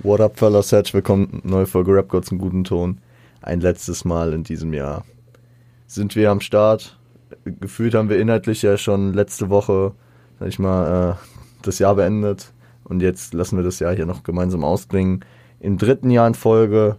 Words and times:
What 0.00 0.20
up, 0.20 0.38
fellas? 0.38 0.72
Herzlich 0.72 0.94
willkommen. 0.94 1.40
Neue 1.44 1.66
Folge 1.66 1.94
Rap 1.94 2.08
Gods 2.08 2.30
im 2.30 2.38
guten 2.38 2.64
Ton. 2.64 2.98
Ein 3.40 3.60
letztes 3.60 4.04
Mal 4.04 4.32
in 4.32 4.42
diesem 4.42 4.74
Jahr 4.74 5.04
sind 5.86 6.16
wir 6.16 6.30
am 6.30 6.40
Start. 6.40 6.98
Gefühlt 7.44 7.94
haben 7.94 8.08
wir 8.08 8.18
inhaltlich 8.18 8.60
ja 8.62 8.76
schon 8.76 9.14
letzte 9.14 9.48
Woche, 9.50 9.92
sag 10.40 10.48
ich 10.48 10.58
mal, 10.58 11.12
äh, 11.12 11.14
das 11.62 11.78
Jahr 11.78 11.94
beendet. 11.94 12.52
Und 12.82 13.00
jetzt 13.00 13.32
lassen 13.34 13.56
wir 13.56 13.64
das 13.64 13.78
Jahr 13.78 13.94
hier 13.94 14.04
noch 14.04 14.24
gemeinsam 14.24 14.64
ausklingen. 14.64 15.24
Im 15.60 15.78
dritten 15.78 16.10
Jahr 16.10 16.26
in 16.26 16.34
Folge, 16.34 16.96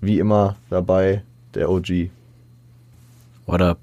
wie 0.00 0.18
immer, 0.18 0.56
dabei 0.70 1.22
der 1.54 1.68
OG. 1.68 2.10
What 3.46 3.60
up? 3.60 3.78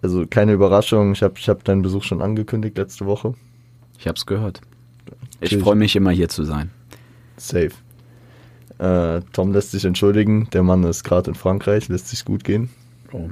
Also 0.00 0.26
keine 0.26 0.52
Überraschung, 0.52 1.12
ich 1.12 1.22
habe 1.22 1.34
ich 1.36 1.48
hab 1.48 1.64
deinen 1.64 1.82
Besuch 1.82 2.04
schon 2.04 2.22
angekündigt 2.22 2.78
letzte 2.78 3.04
Woche. 3.04 3.34
Ich 3.98 4.06
hab's 4.06 4.24
gehört. 4.24 4.62
Ich 5.40 5.56
freue 5.56 5.76
mich 5.76 5.94
immer 5.96 6.10
hier 6.10 6.28
zu 6.28 6.44
sein. 6.44 6.70
Safe. 7.36 7.70
Äh, 8.78 9.22
Tom 9.32 9.52
lässt 9.52 9.72
sich 9.72 9.84
entschuldigen, 9.84 10.48
der 10.52 10.62
Mann 10.62 10.84
ist 10.84 11.04
gerade 11.04 11.30
in 11.30 11.34
Frankreich, 11.34 11.88
lässt 11.88 12.08
sich 12.08 12.24
gut 12.24 12.44
gehen. 12.44 12.70
Oh. 13.12 13.30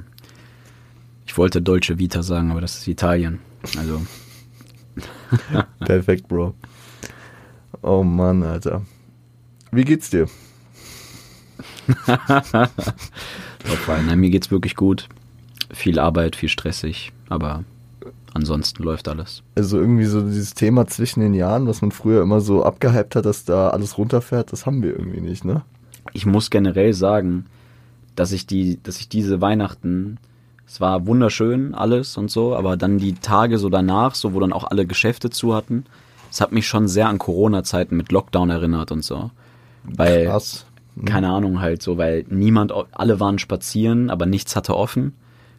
Ich 1.25 1.37
wollte 1.37 1.61
Dolce 1.61 1.99
Vita 1.99 2.23
sagen, 2.23 2.51
aber 2.51 2.61
das 2.61 2.77
ist 2.77 2.87
Italien. 2.87 3.39
Also, 3.77 4.01
Perfekt, 5.79 6.27
Bro. 6.27 6.53
Oh 7.81 8.03
Mann, 8.03 8.43
Alter. 8.43 8.85
Wie 9.71 9.83
geht's 9.83 10.09
dir? 10.09 10.27
Opfer. 12.07 14.01
Nein, 14.05 14.19
mir 14.19 14.29
geht's 14.29 14.51
wirklich 14.51 14.75
gut. 14.75 15.07
Viel 15.71 15.99
Arbeit, 15.99 16.35
viel 16.35 16.49
stressig, 16.49 17.11
aber 17.29 17.63
ansonsten 18.37 18.83
läuft 18.83 19.07
alles. 19.07 19.43
Also 19.55 19.77
irgendwie 19.77 20.05
so 20.05 20.21
dieses 20.21 20.53
Thema 20.53 20.87
zwischen 20.87 21.19
den 21.19 21.33
Jahren, 21.33 21.67
was 21.67 21.81
man 21.81 21.91
früher 21.91 22.21
immer 22.21 22.39
so 22.39 22.63
abgehypt 22.63 23.15
hat, 23.15 23.25
dass 23.25 23.43
da 23.43 23.69
alles 23.69 23.97
runterfährt, 23.97 24.53
das 24.53 24.65
haben 24.65 24.81
wir 24.81 24.91
irgendwie 24.91 25.21
nicht, 25.21 25.43
ne? 25.43 25.63
Ich 26.13 26.25
muss 26.25 26.49
generell 26.49 26.93
sagen, 26.93 27.45
dass 28.15 28.31
ich 28.31 28.47
die, 28.47 28.79
dass 28.81 28.99
ich 28.99 29.09
diese 29.09 29.41
Weihnachten, 29.41 30.17
es 30.65 30.79
war 30.79 31.05
wunderschön 31.05 31.75
alles 31.75 32.17
und 32.17 32.31
so, 32.31 32.55
aber 32.55 32.77
dann 32.77 32.97
die 32.97 33.15
Tage 33.15 33.57
so 33.57 33.69
danach, 33.69 34.15
so 34.15 34.33
wo 34.33 34.39
dann 34.39 34.53
auch 34.53 34.63
alle 34.63 34.85
Geschäfte 34.85 35.29
zu 35.29 35.53
hatten, 35.53 35.85
es 36.31 36.41
hat 36.41 36.51
mich 36.51 36.67
schon 36.67 36.87
sehr 36.87 37.07
an 37.09 37.19
Corona-Zeiten 37.19 37.95
mit 37.95 38.11
Lockdown 38.11 38.49
erinnert 38.49 38.91
und 38.91 39.03
so. 39.03 39.31
Weil, 39.83 40.25
Krass. 40.25 40.65
keine 41.05 41.29
Ahnung 41.29 41.61
halt 41.61 41.81
so, 41.81 41.97
weil 41.97 42.25
niemand, 42.29 42.73
alle 42.91 43.19
waren 43.19 43.39
spazieren, 43.39 44.09
aber 44.09 44.25
nichts 44.25 44.55
hatte 44.55 44.75
offen. 44.75 45.13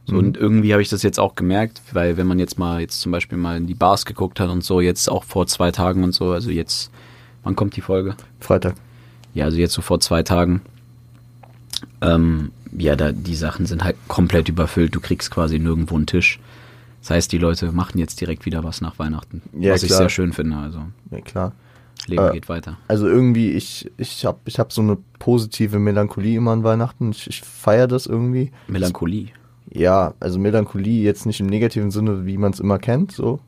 So, 0.08 0.16
und 0.16 0.38
irgendwie 0.38 0.72
habe 0.72 0.80
ich 0.80 0.88
das 0.88 1.02
jetzt 1.02 1.20
auch 1.20 1.34
gemerkt, 1.34 1.82
weil 1.92 2.16
wenn 2.16 2.26
man 2.26 2.38
jetzt 2.38 2.58
mal, 2.58 2.80
jetzt 2.80 3.00
zum 3.02 3.12
Beispiel 3.12 3.36
mal 3.36 3.58
in 3.58 3.66
die 3.66 3.74
Bars 3.74 4.06
geguckt 4.06 4.40
hat 4.40 4.48
und 4.48 4.64
so, 4.64 4.80
jetzt 4.80 5.08
auch 5.10 5.22
vor 5.22 5.46
zwei 5.46 5.70
Tagen 5.70 6.02
und 6.02 6.12
so, 6.12 6.32
also 6.32 6.50
jetzt, 6.50 6.90
wann 7.42 7.54
kommt 7.54 7.76
die 7.76 7.82
Folge? 7.82 8.16
Freitag. 8.40 8.74
Ja, 9.34 9.44
also 9.44 9.58
jetzt 9.58 9.74
so 9.74 9.82
vor 9.82 10.00
zwei 10.00 10.22
Tagen. 10.22 10.62
Ähm, 12.00 12.52
ja, 12.76 12.96
da, 12.96 13.12
die 13.12 13.34
Sachen 13.34 13.66
sind 13.66 13.84
halt 13.84 13.96
komplett 14.08 14.48
überfüllt. 14.48 14.94
Du 14.94 15.00
kriegst 15.00 15.30
quasi 15.30 15.58
nirgendwo 15.58 15.96
einen 15.96 16.06
Tisch. 16.06 16.40
Das 17.02 17.10
heißt, 17.10 17.32
die 17.32 17.38
Leute 17.38 17.70
machen 17.72 17.98
jetzt 17.98 18.20
direkt 18.20 18.46
wieder 18.46 18.64
was 18.64 18.80
nach 18.80 18.98
Weihnachten. 18.98 19.42
Ja, 19.58 19.74
was 19.74 19.82
ich 19.82 19.88
klar. 19.88 20.00
sehr 20.00 20.08
schön 20.08 20.32
finde. 20.32 20.56
Also, 20.56 20.80
Ja, 21.10 21.20
klar. 21.20 21.52
Leben 22.06 22.28
Äh, 22.28 22.32
geht 22.32 22.48
weiter. 22.48 22.78
Also 22.88 23.06
irgendwie, 23.06 23.50
ich, 23.52 23.90
ich 23.98 24.24
hab, 24.24 24.40
ich 24.46 24.58
hab 24.58 24.72
so 24.72 24.80
eine 24.80 24.96
positive 25.18 25.78
Melancholie 25.78 26.36
immer 26.36 26.52
an 26.52 26.64
Weihnachten. 26.64 27.10
Ich, 27.10 27.26
ich 27.26 27.42
feiere 27.42 27.88
das 27.88 28.06
irgendwie. 28.06 28.52
Melancholie. 28.68 29.28
Ja, 29.70 30.14
also 30.20 30.38
Melancholie 30.38 31.02
jetzt 31.02 31.26
nicht 31.26 31.40
im 31.40 31.46
negativen 31.46 31.90
Sinne, 31.90 32.26
wie 32.26 32.38
man 32.38 32.52
es 32.52 32.60
immer 32.60 32.78
kennt, 32.78 33.12
so, 33.12 33.40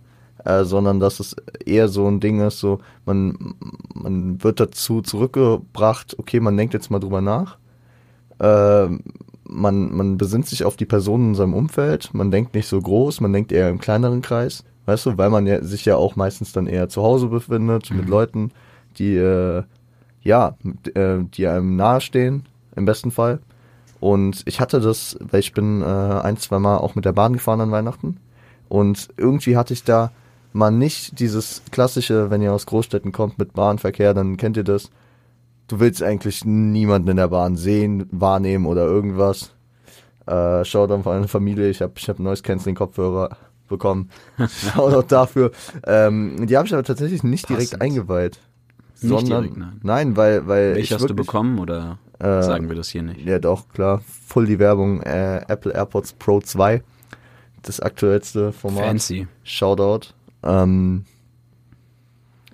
äh, 0.45 0.65
sondern 0.65 1.01
dass 1.01 1.21
es 1.21 1.35
eher 1.65 1.89
so 1.89 2.07
ein 2.07 2.21
Ding 2.21 2.41
ist, 2.41 2.61
so, 2.61 2.81
man, 3.07 3.55
man 3.95 4.43
wird 4.43 4.61
dazu 4.61 5.01
zurückgebracht, 5.03 6.19
okay, 6.19 6.41
man 6.41 6.57
denkt 6.57 6.75
jetzt 6.75 6.91
mal 6.91 6.99
drüber 6.99 7.21
nach, 7.21 7.57
äh, 8.39 8.89
man, 9.45 9.97
man 9.97 10.19
besinnt 10.19 10.47
sich 10.47 10.65
auf 10.65 10.77
die 10.77 10.87
Personen 10.87 11.31
in 11.31 11.35
seinem 11.35 11.55
Umfeld, 11.55 12.13
man 12.13 12.31
denkt 12.31 12.55
nicht 12.55 12.69
so 12.69 12.81
groß, 12.81 13.21
man 13.21 13.33
denkt 13.33 13.51
eher 13.51 13.71
im 13.71 13.79
kleineren 13.79 14.23
Kreis, 14.23 14.65
weißt 14.87 15.07
du, 15.07 15.19
weil 15.19 15.31
man 15.31 15.47
ja, 15.47 15.63
sich 15.63 15.85
ja 15.87 15.97
auch 15.97 16.17
meistens 16.17 16.53
dann 16.53 16.67
eher 16.67 16.89
zu 16.89 17.03
Hause 17.03 17.29
befindet, 17.29 17.91
mit 17.91 18.09
Leuten, 18.09 18.53
die, 18.99 19.17
äh, 19.17 19.63
ja, 20.23 20.55
äh, 20.95 21.19
die 21.35 21.47
einem 21.47 21.77
nahestehen, 21.77 22.45
im 22.77 22.85
besten 22.85 23.11
Fall. 23.11 23.41
Und 24.01 24.43
ich 24.47 24.61
hatte 24.61 24.81
das, 24.81 25.17
weil 25.21 25.41
ich 25.41 25.53
bin 25.53 25.83
äh, 25.83 25.85
ein, 25.85 26.39
zwei 26.39 26.59
Mal 26.59 26.79
auch 26.79 26.95
mit 26.95 27.05
der 27.05 27.13
Bahn 27.13 27.35
gefahren 27.35 27.61
an 27.61 27.71
Weihnachten. 27.71 28.17
Und 28.69 29.09
irgendwie 29.17 29.57
hatte 29.57 29.75
ich 29.75 29.85
da 29.85 30.11
mal 30.53 30.71
nicht 30.71 31.21
dieses 31.21 31.63
klassische, 31.71 32.31
wenn 32.31 32.43
ihr 32.43 32.53
aus 32.53 32.67
Großstädten 32.67 33.13
kommt 33.13 33.39
mit 33.39 33.53
Bahnverkehr, 33.53 34.15
dann 34.15 34.37
kennt 34.37 34.57
ihr 34.57 34.65
das. 34.65 34.91
Du 35.69 35.79
willst 35.79 36.03
eigentlich 36.03 36.45
niemanden 36.45 37.11
in 37.11 37.17
der 37.19 37.29
Bahn 37.29 37.57
sehen, 37.57 38.09
wahrnehmen 38.11 38.67
oder 38.67 38.85
irgendwas. 38.87 39.53
Äh, 40.27 40.65
Schaut 40.65 40.91
auf 40.91 41.07
eine 41.07 41.29
Familie, 41.29 41.69
ich 41.69 41.83
habe 41.83 41.93
ich 41.97 42.09
hab 42.09 42.19
Noise 42.19 42.43
Canceling 42.43 42.75
Kopfhörer 42.75 43.37
bekommen. 43.69 44.11
Schaut 44.49 44.95
auch 44.95 45.05
dafür. 45.05 45.53
Ähm, 45.87 46.47
die 46.47 46.57
habe 46.57 46.67
ich 46.67 46.73
aber 46.73 46.83
tatsächlich 46.83 47.23
nicht 47.23 47.49
direkt 47.49 47.71
Passend. 47.71 47.83
eingeweiht. 47.83 48.39
Nicht 49.03 49.09
Sondern, 49.09 49.43
direkt, 49.43 49.57
nein. 49.59 49.81
nein, 49.83 50.17
weil, 50.17 50.47
weil 50.47 50.75
Welche 50.75 50.81
ich 50.81 50.93
hast 50.93 51.03
du 51.05 51.09
wirklich- 51.11 51.27
bekommen 51.27 51.59
oder 51.59 51.99
Äh, 52.19 52.43
sagen 52.43 52.69
wir 52.69 52.77
das 52.77 52.89
hier 52.91 53.03
nicht? 53.03 53.21
ja, 53.27 53.39
doch, 53.39 53.69
klar. 53.69 54.03
Voll 54.27 54.47
die 54.47 54.59
Werbung. 54.59 55.01
Äh, 55.03 55.39
Apple 55.49 55.73
AirPods 55.73 56.13
Pro 56.15 56.41
2. 56.41 56.83
Das 57.63 57.81
aktuellste 57.81 58.53
Format. 58.53 58.85
Fancy. 58.85 59.27
Shoutout. 59.43 60.09
Ähm, 60.43 61.05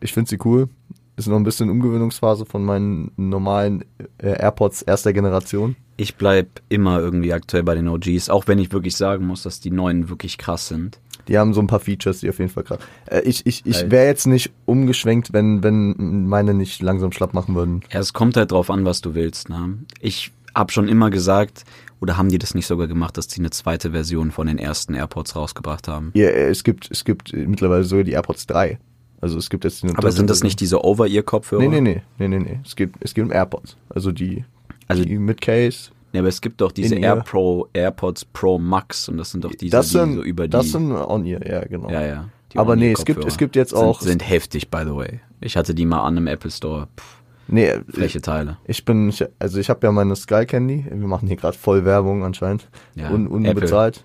ich 0.01 0.13
finde 0.13 0.29
sie 0.31 0.39
cool. 0.45 0.69
Ist 1.17 1.29
noch 1.29 1.37
ein 1.37 1.45
bisschen 1.45 1.71
Umgewöhnungsphase 1.71 2.45
von 2.45 2.65
meinen 2.65 3.11
normalen 3.17 3.85
äh, 4.19 4.29
AirPods 4.39 4.83
erster 4.83 5.13
Generation. 5.13 5.75
Ich 5.97 6.17
bleib 6.17 6.61
immer 6.69 7.01
irgendwie 7.01 7.33
aktuell 7.33 7.63
bei 7.63 7.75
den 7.75 7.89
OGs, 7.89 8.29
auch 8.29 8.47
wenn 8.49 8.59
ich 8.59 8.71
wirklich 8.73 8.97
sagen 8.97 9.27
muss, 9.27 9.43
dass 9.43 9.61
die 9.61 9.71
neuen 9.71 10.11
wirklich 10.11 10.37
krass 10.37 10.69
sind. 10.69 11.01
Die 11.29 11.39
haben 11.39 11.55
so 11.55 11.61
ein 11.61 11.67
paar 11.67 11.81
Features, 11.81 12.21
die 12.21 12.29
auf 12.29 12.39
jeden 12.39 12.51
Fall 12.51 12.65
krass. 12.65 12.79
Äh, 13.07 13.21
ich 13.23 13.45
ich, 13.47 13.65
ich 13.67 13.91
wäre 13.91 14.07
jetzt 14.07 14.27
nicht 14.27 14.53
umgeschwenkt, 14.65 15.33
wenn, 15.33 15.63
wenn 15.63 16.27
meine 16.27 16.55
nicht 16.55 16.83
langsam 16.83 17.13
schlapp 17.13 17.35
machen 17.35 17.55
würden. 17.55 17.83
Ja, 17.93 18.01
es 18.01 18.13
kommt 18.13 18.37
halt 18.37 18.53
drauf 18.53 18.71
an, 18.71 18.85
was 18.85 19.01
du 19.01 19.15
willst. 19.15 19.49
Ne? 19.49 19.79
Ich 20.01 20.33
habe 20.55 20.73
schon 20.73 20.89
immer 20.89 21.11
gesagt, 21.11 21.65
oder 22.01 22.17
haben 22.17 22.29
die 22.29 22.39
das 22.39 22.55
nicht 22.55 22.67
sogar 22.67 22.87
gemacht, 22.87 23.17
dass 23.17 23.27
die 23.29 23.41
eine 23.41 23.51
zweite 23.51 23.91
Version 23.91 24.31
von 24.31 24.47
den 24.47 24.59
ersten 24.59 24.95
AirPods 24.95 25.35
rausgebracht 25.37 25.89
haben? 25.89 26.11
Ja, 26.15 26.27
äh, 26.29 26.49
es 26.49 26.63
gibt, 26.65 26.91
es 26.91 27.05
gibt 27.05 27.33
mittlerweile 27.33 27.85
sogar 27.85 28.05
die 28.05 28.13
AirPods 28.13 28.47
3. 28.47 28.79
Also 29.21 29.39
es 29.39 29.49
gibt 29.51 29.65
jetzt 29.65 29.83
eine 29.83 29.97
Aber 29.97 30.13
sind 30.13 30.29
das 30.29 30.43
nicht 30.43 30.61
diese 30.61 30.85
Over-Ear-Kopfhörer? 30.85 31.63
Nee, 31.63 31.69
nee, 31.69 31.81
nee, 31.81 32.03
nee, 32.19 32.29
nee, 32.29 32.39
nee. 32.39 32.61
Es 32.65 32.77
gibt, 32.77 32.97
es 33.01 33.15
gibt 33.15 33.33
AirPods. 33.33 33.77
Also 33.89 34.13
die, 34.13 34.45
Also- 34.89 35.05
die 35.05 35.19
mit 35.19 35.41
Case. 35.41 35.91
Ja, 36.17 36.23
aber 36.23 36.29
es 36.29 36.41
gibt 36.41 36.61
doch 36.61 36.73
diese 36.73 36.97
Air. 36.97 37.17
Pro, 37.17 37.69
AirPods 37.73 38.25
Pro 38.25 38.59
Max 38.59 39.09
und 39.09 39.19
das 39.19 39.31
sind 39.31 39.45
doch 39.45 39.55
diese, 39.55 39.71
Das 39.71 39.87
die 39.89 39.93
sind, 39.93 40.15
so 40.17 40.23
über 40.23 40.45
die. 40.45 40.51
das 40.51 40.73
sind 40.73 40.91
On-Ear, 40.93 41.47
ja, 41.47 41.61
genau. 41.65 41.91
ja, 41.91 42.03
ja. 42.03 42.29
die 42.53 42.59
Aber 42.59 42.75
nee, 42.75 42.93
es 42.93 43.05
gibt, 43.05 43.25
es 43.25 43.37
gibt 43.37 43.55
jetzt 43.57 43.71
sind, 43.71 43.79
auch, 43.79 44.01
Sind 44.01 44.29
heftig, 44.29 44.71
by 44.71 44.83
the 44.85 44.95
way. 44.95 45.21
Ich 45.41 45.57
hatte 45.57 45.75
die 45.75 45.87
mal 45.87 46.03
an 46.05 46.17
im 46.17 46.27
Apple 46.27 46.51
Store. 46.51 46.89
Pff, 46.99 47.23
nee, 47.49 47.71
freche 47.91 48.21
Teile. 48.23 48.57
ich 48.67 48.85
bin, 48.85 49.11
ich, 49.11 49.25
also 49.39 49.59
ich 49.61 49.69
habe 49.69 49.87
ja 49.87 49.93
meine 49.93 50.17
Sky 50.17 50.47
Candy. 50.47 50.87
Wir 50.89 51.07
machen 51.07 51.29
hier 51.29 51.37
gerade 51.37 51.57
voll 51.57 51.85
Werbung 51.85 52.25
anscheinend. 52.25 52.69
Ja, 52.95 53.11
Un, 53.11 53.27
unbezahlt. 53.27 54.05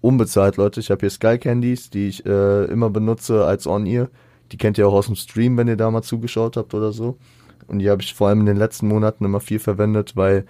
Unbezahlt, 0.00 0.56
Leute. 0.56 0.80
Ich 0.80 0.90
habe 0.90 1.00
hier 1.00 1.10
Sky 1.10 1.36
Candies, 1.36 1.90
die 1.90 2.08
ich 2.08 2.24
äh, 2.24 2.64
immer 2.64 2.88
benutze 2.88 3.44
als 3.44 3.66
On-Ear. 3.66 4.08
Die 4.50 4.56
kennt 4.56 4.78
ihr 4.78 4.88
auch 4.88 4.94
aus 4.94 5.06
dem 5.06 5.14
Stream, 5.14 5.56
wenn 5.58 5.68
ihr 5.68 5.76
da 5.76 5.90
mal 5.90 6.02
zugeschaut 6.02 6.56
habt 6.56 6.72
oder 6.74 6.92
so. 6.92 7.18
Und 7.66 7.80
die 7.80 7.90
habe 7.90 8.02
ich 8.02 8.14
vor 8.14 8.28
allem 8.28 8.40
in 8.40 8.46
den 8.46 8.56
letzten 8.56 8.88
Monaten 8.88 9.24
immer 9.24 9.40
viel 9.40 9.58
verwendet, 9.58 10.16
weil 10.16 10.44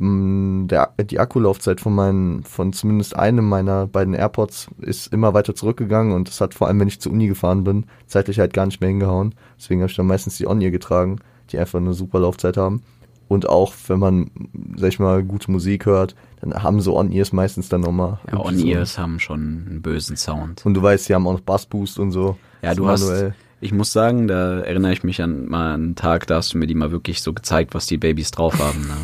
der, 0.00 0.92
die 1.02 1.18
Akkulaufzeit 1.18 1.80
von 1.80 1.94
meinen, 1.94 2.44
von 2.44 2.72
zumindest 2.72 3.16
einem 3.16 3.48
meiner 3.48 3.86
beiden 3.86 4.14
AirPods 4.14 4.68
ist 4.80 5.12
immer 5.12 5.34
weiter 5.34 5.54
zurückgegangen 5.54 6.12
und 6.12 6.28
das 6.28 6.40
hat 6.40 6.54
vor 6.54 6.68
allem, 6.68 6.78
wenn 6.80 6.88
ich 6.88 7.00
zur 7.00 7.12
Uni 7.12 7.26
gefahren 7.26 7.64
bin, 7.64 7.86
zeitlich 8.06 8.38
halt 8.38 8.54
gar 8.54 8.66
nicht 8.66 8.80
mehr 8.80 8.90
hingehauen. 8.90 9.34
Deswegen 9.58 9.80
habe 9.80 9.90
ich 9.90 9.96
dann 9.96 10.06
meistens 10.06 10.36
die 10.36 10.46
On-Ear 10.46 10.70
getragen, 10.70 11.18
die 11.50 11.58
einfach 11.58 11.80
eine 11.80 11.94
super 11.94 12.20
Laufzeit 12.20 12.56
haben. 12.56 12.82
Und 13.26 13.48
auch 13.48 13.74
wenn 13.88 13.98
man, 13.98 14.30
sag 14.76 14.88
ich 14.88 15.00
mal, 15.00 15.22
gute 15.22 15.50
Musik 15.50 15.84
hört, 15.84 16.14
dann 16.40 16.54
haben 16.62 16.80
so 16.80 16.96
On-Ears 16.96 17.32
meistens 17.32 17.68
dann 17.68 17.80
nochmal. 17.82 18.20
Ja, 18.30 18.38
On-Ears 18.38 18.98
haben 18.98 19.18
schon 19.18 19.66
einen 19.68 19.82
bösen 19.82 20.16
Sound. 20.16 20.64
Und 20.64 20.74
du 20.74 20.82
weißt, 20.82 21.08
die 21.08 21.14
haben 21.14 21.26
auch 21.26 21.32
noch 21.34 21.40
Bassboost 21.40 21.98
und 21.98 22.12
so. 22.12 22.38
Ja, 22.62 22.74
So 22.74 22.82
du 22.84 22.88
hast, 22.88 23.02
manuell. 23.02 23.34
ich 23.60 23.72
muss 23.72 23.92
sagen, 23.92 24.28
da 24.28 24.60
erinnere 24.60 24.92
ich 24.92 25.02
mich 25.02 25.20
an 25.20 25.46
mal 25.46 25.74
einen 25.74 25.94
Tag, 25.96 26.26
da 26.28 26.36
hast 26.36 26.54
du 26.54 26.58
mir 26.58 26.66
die 26.68 26.74
mal 26.74 26.90
wirklich 26.90 27.20
so 27.20 27.32
gezeigt, 27.34 27.74
was 27.74 27.86
die 27.86 27.98
Babys 27.98 28.30
drauf 28.30 28.58
haben. 28.60 28.80
Ne? 28.86 28.94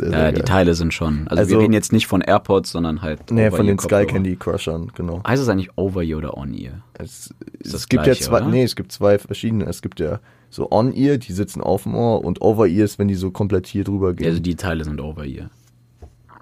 Sehr 0.00 0.10
Ja, 0.10 0.28
die 0.32 0.36
geil. 0.36 0.44
Teile 0.44 0.74
sind 0.74 0.94
schon. 0.94 1.28
Also, 1.28 1.40
Also- 1.40 1.50
wir 1.50 1.58
reden 1.60 1.72
jetzt 1.74 1.92
nicht 1.92 2.06
von 2.06 2.22
AirPods, 2.22 2.70
sondern 2.70 3.02
halt. 3.02 3.30
Nee, 3.30 3.50
von 3.50 3.66
den 3.66 3.78
Sky. 3.78 4.06
Candy 4.06 4.36
Crushern, 4.36 4.90
genau. 4.94 5.22
Heißt 5.26 5.42
es 5.42 5.48
eigentlich 5.48 5.76
Over-Ear 5.76 6.18
oder 6.18 6.36
On-Ear? 6.36 6.82
Es, 6.94 7.34
das 7.62 7.74
es 7.74 7.88
gibt 7.88 8.06
ja 8.06 8.12
Gleiche, 8.12 8.24
zwei, 8.24 8.38
oder? 8.38 8.48
nee, 8.48 8.62
es 8.62 8.76
gibt 8.76 8.92
zwei 8.92 9.18
verschiedene. 9.18 9.66
Es 9.66 9.82
gibt 9.82 10.00
ja 10.00 10.20
so 10.48 10.70
On-Ear, 10.70 11.18
die 11.18 11.32
sitzen 11.32 11.60
auf 11.60 11.82
dem 11.82 11.94
Ohr 11.94 12.24
und 12.24 12.40
Over-Ear 12.40 12.84
ist, 12.84 12.98
wenn 12.98 13.08
die 13.08 13.14
so 13.14 13.30
komplett 13.30 13.66
hier 13.66 13.84
drüber 13.84 14.14
gehen. 14.14 14.26
Also 14.28 14.40
die 14.40 14.54
Teile 14.56 14.84
sind 14.84 15.00
Over-Ear. 15.00 15.50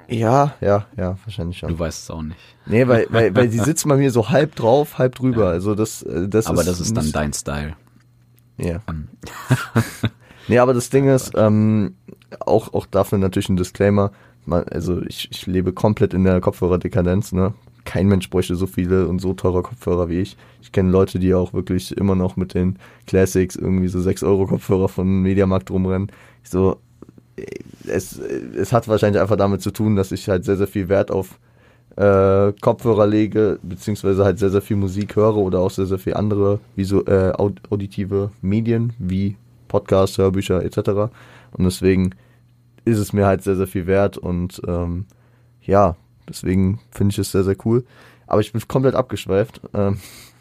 ja, 0.09 0.55
ja, 0.61 0.87
ja, 0.97 1.19
wahrscheinlich 1.25 1.59
schon. 1.59 1.69
Du 1.71 1.79
weißt 1.79 2.05
es 2.05 2.11
auch 2.11 2.23
nicht. 2.23 2.39
Nee, 2.67 2.87
weil, 2.87 3.07
weil, 3.11 3.35
weil 3.35 3.49
die 3.49 3.59
sitzen 3.59 3.89
bei 3.89 3.97
mir 3.97 4.11
so 4.11 4.31
halb 4.31 4.55
drauf, 4.55 4.99
halb 4.99 5.17
drüber. 5.17 5.49
Also 5.49 5.75
das, 5.75 6.03
äh, 6.05 6.29
das 6.29 6.47
Aber 6.47 6.61
ist 6.61 6.69
das 6.69 6.81
ist 6.81 6.97
dann 6.97 7.11
dein 7.13 7.33
Style. 7.33 7.75
Ja. 8.57 8.81
Ähm, 8.89 9.09
Nee, 10.51 10.59
aber 10.61 10.73
das 10.73 10.89
Ding 10.89 11.07
ist, 11.15 11.33
ähm, 11.37 11.95
auch, 12.41 12.75
auch 12.75 12.87
dafür 12.87 13.19
natürlich 13.19 13.49
ein 13.49 13.57
Disclaimer. 13.57 14.13
Also 14.47 15.03
ich, 15.03 15.29
ich 15.31 15.47
lebe 15.47 15.73
komplett 15.73 16.15
in 16.15 16.25
der 16.25 16.41
Kopfhörerdekadenz, 16.41 17.33
ne? 17.33 17.55
Kein 17.85 18.07
Mensch 18.09 18.29
bräuchte 18.29 18.55
so 18.55 18.67
viele 18.67 19.09
und 19.09 19.19
so 19.19 19.33
teure 19.33 19.63
Kopfhörer 19.63 20.11
wie 20.11 20.21
ich. 20.21 20.37
Ich 20.61 20.73
kenne 20.73 20.91
Leute, 20.91 21.19
die 21.19 21.33
auch 21.33 21.55
wirklich 21.55 21.97
immer 21.97 22.15
noch 22.15 22.37
mit 22.37 22.53
den 22.53 22.77
Classics 23.07 23.57
irgendwie 23.57 23.89
so 23.89 24.01
6 24.01 24.25
Euro 24.25 24.47
Kopfhörer 24.47 24.89
von 24.89 25.23
Mediamarkt 25.23 25.71
rumrennen. 25.71 26.13
Ich 26.45 26.51
so, 26.51 26.77
äh, 27.37 27.45
es, 27.87 28.19
es 28.19 28.73
hat 28.73 28.89
wahrscheinlich 28.89 29.23
einfach 29.23 29.37
damit 29.37 29.63
zu 29.63 29.71
tun, 29.71 29.97
dass 29.97 30.13
ich 30.13 30.29
halt 30.29 30.45
sehr, 30.45 30.57
sehr 30.57 30.67
viel 30.67 30.91
Wert 30.91 31.11
auf 31.11 31.39
äh, 31.97 32.53
Kopfhörer 32.61 33.07
lege, 33.07 33.59
beziehungsweise 33.63 34.25
halt 34.25 34.39
sehr, 34.39 34.51
sehr 34.51 34.63
viel 34.63 34.77
Musik 34.77 35.17
höre 35.17 35.37
oder 35.37 35.61
auch 35.61 35.71
sehr, 35.71 35.87
sehr 35.87 35.99
viel 35.99 36.15
andere 36.15 36.61
visu 36.77 37.03
äh, 37.07 37.33
aud 37.33 37.61
auditive 37.71 38.31
Medien 38.41 38.93
wie 38.99 39.37
Podcasts, 39.67 40.19
Hörbücher 40.19 40.63
etc. 40.63 41.11
Und 41.53 41.65
deswegen 41.65 42.15
ist 42.85 42.99
es 42.99 43.13
mir 43.13 43.27
halt 43.27 43.43
sehr, 43.43 43.57
sehr 43.57 43.67
viel 43.67 43.87
wert 43.87 44.17
und 44.17 44.61
ähm, 44.67 45.07
ja, 45.63 45.97
deswegen 46.29 46.81
finde 46.91 47.13
ich 47.13 47.19
es 47.19 47.33
sehr, 47.33 47.45
sehr 47.45 47.57
cool. 47.65 47.85
Aber 48.27 48.41
ich 48.41 48.53
bin 48.53 48.63
komplett 48.67 48.95
abgeschweift, 48.95 49.61
ähm, 49.75 49.99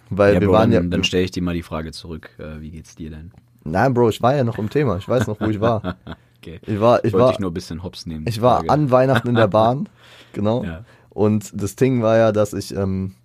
weil 0.09 0.35
ja, 0.35 0.41
wir 0.41 0.47
Bro, 0.47 0.53
waren 0.53 0.71
dann, 0.71 0.83
ja. 0.85 0.89
dann 0.89 1.03
stelle 1.03 1.23
ich 1.23 1.31
dir 1.31 1.43
mal 1.43 1.53
die 1.53 1.63
Frage 1.63 1.91
zurück. 1.91 2.29
Äh, 2.37 2.61
wie 2.61 2.71
geht's 2.71 2.95
dir 2.95 3.09
denn? 3.09 3.31
Nein, 3.63 3.93
Bro, 3.93 4.09
ich 4.09 4.21
war 4.21 4.35
ja 4.35 4.43
noch 4.43 4.57
im 4.57 4.69
Thema. 4.69 4.97
Ich 4.97 5.07
weiß 5.07 5.27
noch, 5.27 5.39
wo 5.39 5.45
ich 5.45 5.59
war. 5.59 5.97
Okay. 6.39 6.59
Ich 6.67 6.79
war, 6.79 7.03
ich 7.03 7.13
wollte 7.13 7.23
war, 7.23 7.31
dich 7.31 7.39
nur 7.39 7.49
ein 7.49 7.53
bisschen 7.53 7.83
hops 7.83 8.05
nehmen. 8.05 8.25
ich 8.27 8.41
war 8.41 8.57
Frage. 8.57 8.69
an 8.69 8.91
Weihnachten 8.91 9.29
in 9.29 9.35
der 9.35 9.47
Bahn, 9.47 9.89
genau. 10.33 10.63
Ja. 10.63 10.85
Und 11.09 11.51
das 11.53 11.75
Ding 11.75 12.03
war 12.03 12.15
ja, 12.15 12.31
dass 12.31 12.53
ich 12.53 12.75
ähm, 12.75 13.15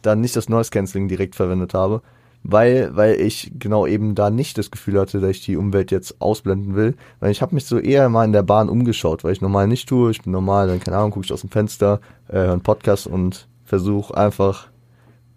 dann 0.00 0.22
nicht 0.22 0.34
das 0.36 0.48
Noise 0.48 0.70
Cancelling 0.70 1.06
direkt 1.06 1.36
verwendet 1.36 1.74
habe, 1.74 2.02
weil, 2.48 2.94
weil 2.94 3.20
ich 3.20 3.50
genau 3.58 3.86
eben 3.86 4.14
da 4.14 4.30
nicht 4.30 4.56
das 4.56 4.70
Gefühl 4.70 5.00
hatte, 5.00 5.20
dass 5.20 5.30
ich 5.30 5.44
die 5.44 5.56
Umwelt 5.56 5.90
jetzt 5.90 6.20
ausblenden 6.20 6.76
will. 6.76 6.94
Weil 7.18 7.32
ich 7.32 7.42
habe 7.42 7.54
mich 7.54 7.66
so 7.66 7.78
eher 7.78 8.08
mal 8.08 8.24
in 8.24 8.32
der 8.32 8.44
Bahn 8.44 8.68
umgeschaut, 8.68 9.24
weil 9.24 9.32
ich 9.32 9.40
normal 9.40 9.66
nicht 9.66 9.88
tue. 9.88 10.12
Ich 10.12 10.22
bin 10.22 10.32
normal, 10.32 10.68
dann 10.68 10.78
keine 10.78 10.96
Ahnung, 10.96 11.10
gucke 11.10 11.26
ich 11.26 11.32
aus 11.32 11.40
dem 11.40 11.50
Fenster, 11.50 12.00
äh, 12.28 12.34
höre 12.34 12.52
einen 12.52 12.60
Podcast 12.60 13.08
und 13.08 13.48
versuche 13.64 14.16
einfach 14.16 14.68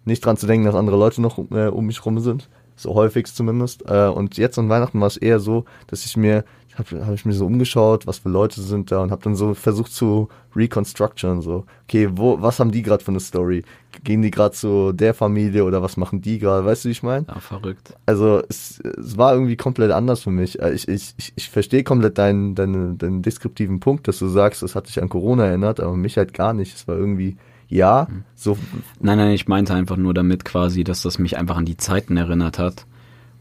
nicht 0.04 0.24
dran 0.24 0.36
zu 0.36 0.46
denken, 0.46 0.66
dass 0.66 0.76
andere 0.76 0.96
Leute 0.96 1.20
noch 1.20 1.38
äh, 1.50 1.66
um 1.66 1.86
mich 1.86 2.04
rum 2.06 2.20
sind. 2.20 2.48
So 2.76 2.94
häufig 2.94 3.26
zumindest. 3.26 3.82
Äh, 3.90 4.06
und 4.06 4.36
jetzt 4.38 4.58
an 4.58 4.68
Weihnachten 4.68 5.00
war 5.00 5.08
es 5.08 5.16
eher 5.16 5.40
so, 5.40 5.64
dass 5.88 6.04
ich 6.04 6.16
mir, 6.16 6.44
habe 6.78 7.06
hab 7.06 7.14
ich 7.14 7.24
mir 7.24 7.32
so 7.32 7.46
umgeschaut, 7.46 8.06
was 8.06 8.18
für 8.18 8.28
Leute 8.28 8.60
sind 8.60 8.90
da 8.90 9.02
und 9.02 9.10
habe 9.10 9.22
dann 9.22 9.34
so 9.34 9.54
versucht 9.54 9.92
zu 9.92 10.28
reconstruction 10.54 11.42
so. 11.42 11.64
Okay, 11.84 12.08
wo, 12.12 12.40
was 12.40 12.60
haben 12.60 12.70
die 12.70 12.82
gerade 12.82 13.04
für 13.04 13.10
eine 13.10 13.20
Story? 13.20 13.64
Gehen 14.04 14.22
die 14.22 14.30
gerade 14.30 14.54
zu 14.54 14.92
der 14.92 15.14
Familie 15.14 15.64
oder 15.64 15.82
was 15.82 15.96
machen 15.96 16.20
die 16.20 16.38
gerade? 16.38 16.64
Weißt 16.64 16.84
du, 16.84 16.88
wie 16.88 16.92
ich 16.92 17.02
meine? 17.02 17.26
Ja, 17.28 17.40
verrückt. 17.40 17.94
Also 18.06 18.42
es, 18.48 18.80
es 18.80 19.16
war 19.16 19.34
irgendwie 19.34 19.56
komplett 19.56 19.90
anders 19.90 20.22
für 20.22 20.30
mich. 20.30 20.60
Äh, 20.60 20.72
Ich, 20.74 20.88
ich, 20.88 21.14
ich, 21.18 21.32
ich 21.36 21.50
verstehe 21.50 21.84
komplett 21.84 22.18
deinen, 22.18 22.54
deinen, 22.54 22.98
deinen 22.98 23.22
deskriptiven 23.22 23.80
Punkt, 23.80 24.08
dass 24.08 24.18
du 24.18 24.28
sagst, 24.28 24.62
es 24.62 24.74
hat 24.74 24.88
dich 24.88 25.02
an 25.02 25.08
Corona 25.08 25.46
erinnert, 25.46 25.80
aber 25.80 25.96
mich 25.96 26.16
halt 26.16 26.34
gar 26.34 26.52
nicht. 26.52 26.74
Es 26.74 26.86
war 26.88 26.96
irgendwie, 26.96 27.36
ja, 27.68 28.08
so 28.34 28.56
Nein, 29.00 29.18
nein, 29.18 29.32
ich 29.32 29.48
meinte 29.48 29.74
einfach 29.74 29.96
nur 29.96 30.14
damit 30.14 30.44
quasi, 30.44 30.84
dass 30.84 31.02
das 31.02 31.18
mich 31.18 31.36
einfach 31.38 31.56
an 31.56 31.64
die 31.64 31.76
Zeiten 31.76 32.16
erinnert 32.16 32.58
hat 32.58 32.86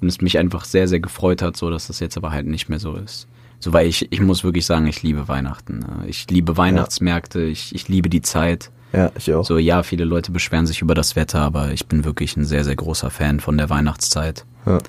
und 0.01 0.07
es 0.07 0.21
mich 0.21 0.37
einfach 0.37 0.65
sehr, 0.65 0.87
sehr 0.87 0.99
gefreut 0.99 1.41
hat, 1.41 1.57
so 1.57 1.69
dass 1.69 1.87
das 1.87 1.99
jetzt 1.99 2.17
aber 2.17 2.31
halt 2.31 2.47
nicht 2.47 2.69
mehr 2.69 2.79
so 2.79 2.95
ist. 2.95 3.27
So, 3.59 3.73
weil 3.73 3.87
ich, 3.87 4.11
ich 4.11 4.21
muss 4.21 4.43
wirklich 4.43 4.65
sagen, 4.65 4.87
ich 4.87 5.03
liebe 5.03 5.27
Weihnachten. 5.27 5.79
ne? 5.79 6.07
Ich 6.07 6.29
liebe 6.29 6.55
Weihnachtsmärkte, 6.55 7.41
ich, 7.41 7.75
ich 7.75 7.89
liebe 7.89 8.09
die 8.09 8.21
Zeit. 8.21 8.71
Ja, 8.93 9.11
ich 9.17 9.31
auch. 9.33 9.45
So, 9.45 9.57
ja, 9.57 9.83
viele 9.83 10.05
Leute 10.05 10.31
beschweren 10.31 10.65
sich 10.65 10.81
über 10.81 10.95
das 10.95 11.15
Wetter, 11.15 11.41
aber 11.41 11.71
ich 11.73 11.85
bin 11.85 12.05
wirklich 12.05 12.37
ein 12.37 12.45
sehr, 12.45 12.63
sehr 12.63 12.75
großer 12.75 13.09
Fan 13.09 13.39
von 13.39 13.57
der 13.57 13.69
Weihnachtszeit. 13.69 14.45
Ja. 14.65 14.79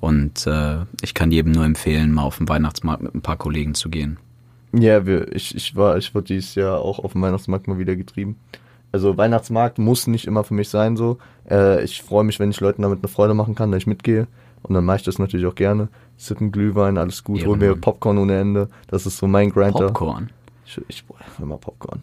Und 0.00 0.46
äh, 0.46 0.78
ich 1.02 1.14
kann 1.14 1.30
jedem 1.30 1.52
nur 1.52 1.64
empfehlen, 1.64 2.12
mal 2.12 2.24
auf 2.24 2.38
den 2.38 2.48
Weihnachtsmarkt 2.48 3.02
mit 3.02 3.14
ein 3.14 3.22
paar 3.22 3.36
Kollegen 3.36 3.74
zu 3.74 3.88
gehen. 3.88 4.18
Ja, 4.72 5.06
wir, 5.06 5.34
ich, 5.34 5.54
ich 5.54 5.74
war, 5.74 5.96
ich 5.96 6.14
wurde 6.14 6.26
dieses 6.26 6.54
Jahr 6.54 6.80
auch 6.80 6.98
auf 6.98 7.12
dem 7.12 7.22
Weihnachtsmarkt 7.22 7.66
mal 7.68 7.78
wieder 7.78 7.96
getrieben. 7.96 8.36
Also 8.92 9.16
Weihnachtsmarkt 9.16 9.78
muss 9.78 10.06
nicht 10.06 10.26
immer 10.26 10.44
für 10.44 10.54
mich 10.54 10.68
sein 10.68 10.96
so. 10.96 11.18
Äh, 11.48 11.82
ich 11.84 12.02
freue 12.02 12.24
mich, 12.24 12.38
wenn 12.40 12.50
ich 12.50 12.60
Leuten 12.60 12.82
damit 12.82 12.98
eine 13.00 13.08
Freude 13.08 13.34
machen 13.34 13.54
kann, 13.54 13.70
dass 13.70 13.78
ich 13.82 13.86
mitgehe. 13.86 14.26
Und 14.62 14.74
dann 14.74 14.84
mache 14.84 14.96
ich 14.98 15.02
das 15.04 15.18
natürlich 15.18 15.46
auch 15.46 15.54
gerne. 15.54 15.88
Sippen 16.16 16.50
Glühwein, 16.50 16.98
alles 16.98 17.22
gut. 17.24 17.44
Hol 17.44 17.56
mir 17.56 17.64
Ehrenmann. 17.66 17.80
Popcorn 17.82 18.18
ohne 18.18 18.38
Ende. 18.38 18.68
Das 18.88 19.06
ist 19.06 19.18
so 19.18 19.26
mein 19.26 19.50
Grinder. 19.50 19.86
Popcorn. 19.88 20.30
Ich, 20.64 20.80
ich 20.88 21.04
boah, 21.04 21.16
immer 21.40 21.58
Popcorn. 21.58 22.02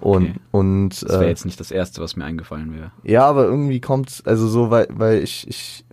Und, 0.00 0.24
Okay. 0.24 0.34
und 0.50 0.88
Das 1.02 1.12
wäre 1.12 1.26
äh, 1.26 1.28
jetzt 1.28 1.44
nicht 1.44 1.58
das 1.60 1.70
Erste, 1.70 2.00
was 2.02 2.16
mir 2.16 2.24
eingefallen 2.24 2.74
wäre. 2.74 2.90
ja, 3.04 3.24
aber 3.26 3.44
irgendwie 3.44 3.80
kommt's, 3.80 4.24
also 4.26 4.48
so, 4.48 4.70
weil, 4.70 4.86
weil 4.90 5.22
ich, 5.22 5.46
ich, 5.48 5.84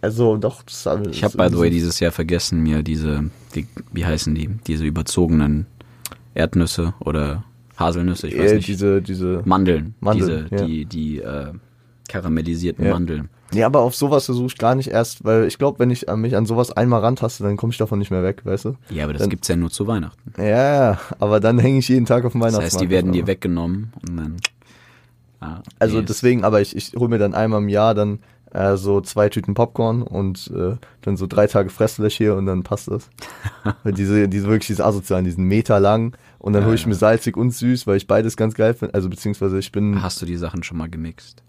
also 0.00 0.36
doch, 0.36 0.62
das, 0.62 0.88
Ich 1.10 1.22
habe, 1.22 1.36
by 1.36 1.48
the 1.50 1.58
way, 1.58 1.70
dieses 1.70 2.00
Jahr 2.00 2.12
vergessen, 2.12 2.62
mir 2.62 2.82
diese, 2.82 3.24
die, 3.54 3.66
wie 3.92 4.04
heißen 4.04 4.34
die, 4.34 4.48
diese 4.66 4.84
überzogenen 4.84 5.66
Erdnüsse 6.34 6.94
oder 7.00 7.44
Haselnüsse, 7.76 8.28
ich 8.28 8.38
weiß 8.38 8.52
äh, 8.52 8.54
nicht. 8.56 8.68
diese, 8.68 9.02
diese, 9.02 9.42
Mandeln. 9.44 9.94
Mandeln, 10.00 10.46
diese, 10.50 10.56
ja. 10.62 10.66
die, 10.66 10.84
die 10.86 11.18
äh, 11.18 11.52
karamellisierten 12.08 12.84
Ja. 12.84 12.92
Mandeln. 12.92 13.28
Nee, 13.52 13.64
aber 13.64 13.80
auf 13.80 13.94
sowas 13.96 14.26
versuche 14.26 14.46
ich 14.46 14.58
gar 14.58 14.74
nicht 14.74 14.88
erst, 14.88 15.24
weil 15.24 15.44
ich 15.46 15.58
glaube, 15.58 15.78
wenn 15.78 15.90
ich 15.90 16.08
an 16.08 16.20
mich 16.20 16.36
an 16.36 16.46
sowas 16.46 16.70
einmal 16.72 17.00
rantaste, 17.00 17.42
dann 17.42 17.56
komme 17.56 17.72
ich 17.72 17.78
davon 17.78 17.98
nicht 17.98 18.10
mehr 18.10 18.22
weg, 18.22 18.42
weißt 18.44 18.64
du? 18.66 18.74
Ja, 18.90 19.04
aber 19.04 19.12
das 19.14 19.22
Dann- 19.22 19.30
gibt's 19.30 19.48
ja 19.48 19.56
nur 19.56 19.70
zu 19.70 19.86
Weihnachten. 19.86 20.32
Ja, 20.38 20.44
ja, 20.92 20.98
aber 21.18 21.40
dann 21.40 21.58
hänge 21.58 21.78
ich 21.78 21.88
jeden 21.88 22.06
Tag 22.06 22.24
auf 22.24 22.32
dem 22.32 22.40
Das 22.40 22.48
Weihnachtsmarkt. 22.52 22.74
heißt, 22.74 22.80
die 22.82 22.90
werden 22.90 23.12
dir 23.12 23.22
aber- 23.22 23.28
weggenommen 23.32 23.92
und 24.08 24.16
dann. 24.16 24.36
Ah, 25.40 25.62
Also 25.78 25.98
nee, 26.00 26.04
deswegen, 26.06 26.44
aber 26.44 26.60
ich, 26.60 26.76
ich 26.76 26.92
hole 26.96 27.08
mir 27.08 27.18
dann 27.18 27.34
einmal 27.34 27.60
im 27.62 27.68
Jahr 27.68 27.94
dann 27.94 28.20
äh, 28.52 28.76
so 28.76 29.00
zwei 29.00 29.28
Tüten 29.28 29.54
Popcorn 29.54 30.02
und 30.02 30.50
äh, 30.54 30.76
dann 31.02 31.16
so 31.16 31.26
drei 31.26 31.46
Tage 31.46 31.70
Fresslöch 31.70 32.16
hier 32.16 32.34
und 32.36 32.46
dann 32.46 32.62
passt 32.64 32.88
das. 32.88 33.08
Weil 33.84 33.92
diese, 33.92 34.28
diese 34.28 34.48
wirklich 34.48 34.66
diese 34.66 34.84
asozialen, 34.84 35.24
diesen 35.24 35.44
Meter 35.44 35.78
lang 35.80 36.16
und 36.38 36.52
dann 36.52 36.62
Ja, 36.62 36.66
hole 36.66 36.74
ich 36.74 36.82
ja. 36.82 36.88
mir 36.88 36.94
salzig 36.94 37.36
und 37.36 37.52
süß, 37.52 37.86
weil 37.86 37.96
ich 37.96 38.06
beides 38.06 38.36
ganz 38.36 38.54
geil 38.54 38.74
finde. 38.74 38.92
Also 38.94 39.08
beziehungsweise 39.08 39.58
ich 39.58 39.70
bin, 39.72 40.02
Hast 40.02 40.20
du 40.20 40.26
die 40.26 40.36
Sachen 40.36 40.62
schon 40.62 40.78
mal 40.78 40.88
gemixt? 40.90 41.42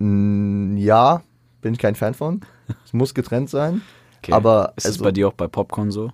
Ja, 0.00 1.22
bin 1.60 1.72
ich 1.74 1.78
kein 1.78 1.94
Fan 1.94 2.14
von. 2.14 2.40
Es 2.84 2.92
muss 2.92 3.14
getrennt 3.14 3.50
sein. 3.50 3.82
Okay. 4.18 4.32
Aber 4.32 4.72
ist 4.76 4.84
es 4.84 4.92
also- 4.92 5.04
bei 5.04 5.12
dir 5.12 5.28
auch 5.28 5.32
bei 5.32 5.48
Popcorn 5.48 5.90
so? 5.90 6.12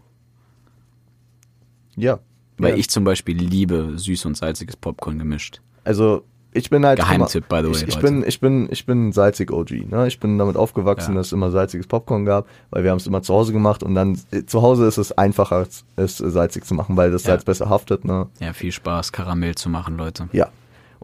Ja. 1.97 2.19
Weil 2.59 2.71
ja. 2.73 2.77
ich 2.77 2.89
zum 2.91 3.05
Beispiel 3.05 3.37
liebe 3.37 3.93
süß 3.97 4.27
und 4.27 4.37
salziges 4.37 4.77
Popcorn 4.77 5.19
gemischt. 5.19 5.61
Also 5.83 6.23
ich 6.53 6.71
bin 6.71 6.87
halt 6.87 7.01
Geheimtipp, 7.01 7.49
by 7.49 7.63
the 7.63 7.65
way, 7.65 7.73
ich, 7.73 7.89
ich 7.89 7.99
bin 7.99 8.25
ich 8.25 8.39
bin 8.39 8.69
ich 8.71 8.87
bin 8.87 9.11
salzig 9.11 9.51
OG, 9.51 9.91
ne? 9.91 10.07
Ich 10.07 10.21
bin 10.21 10.39
damit 10.39 10.57
aufgewachsen, 10.57 11.13
Ja. 11.15 11.19
dass 11.19 11.27
es 11.27 11.33
immer 11.33 11.51
salziges 11.51 11.89
Popcorn 11.89 12.25
gab, 12.25 12.47
weil 12.71 12.85
wir 12.85 12.93
haben 12.93 12.99
es 12.99 13.09
immer 13.09 13.23
zu 13.23 13.35
Hause 13.35 13.53
gemacht 13.53 13.83
und 13.83 13.97
dann 13.97 14.17
äh, 14.31 14.45
zu 14.45 14.63
Hause 14.63 14.87
ist 14.87 14.97
es 14.99 15.11
einfacher 15.11 15.67
es 15.97 16.19
salzig 16.19 16.65
zu 16.65 16.75
machen, 16.75 16.97
weil 16.97 17.11
das 17.11 17.25
Ja. 17.25 17.31
Salz 17.31 17.45
besser 17.45 17.69
haftet, 17.69 18.05
ne? 18.05 18.29
Ja, 18.39 18.53
viel 18.53 18.71
Spaß, 18.71 19.11
Karamell 19.11 19.57
zu 19.57 19.69
machen, 19.69 19.97
Leute. 19.97 20.29
Ja. 20.33 20.49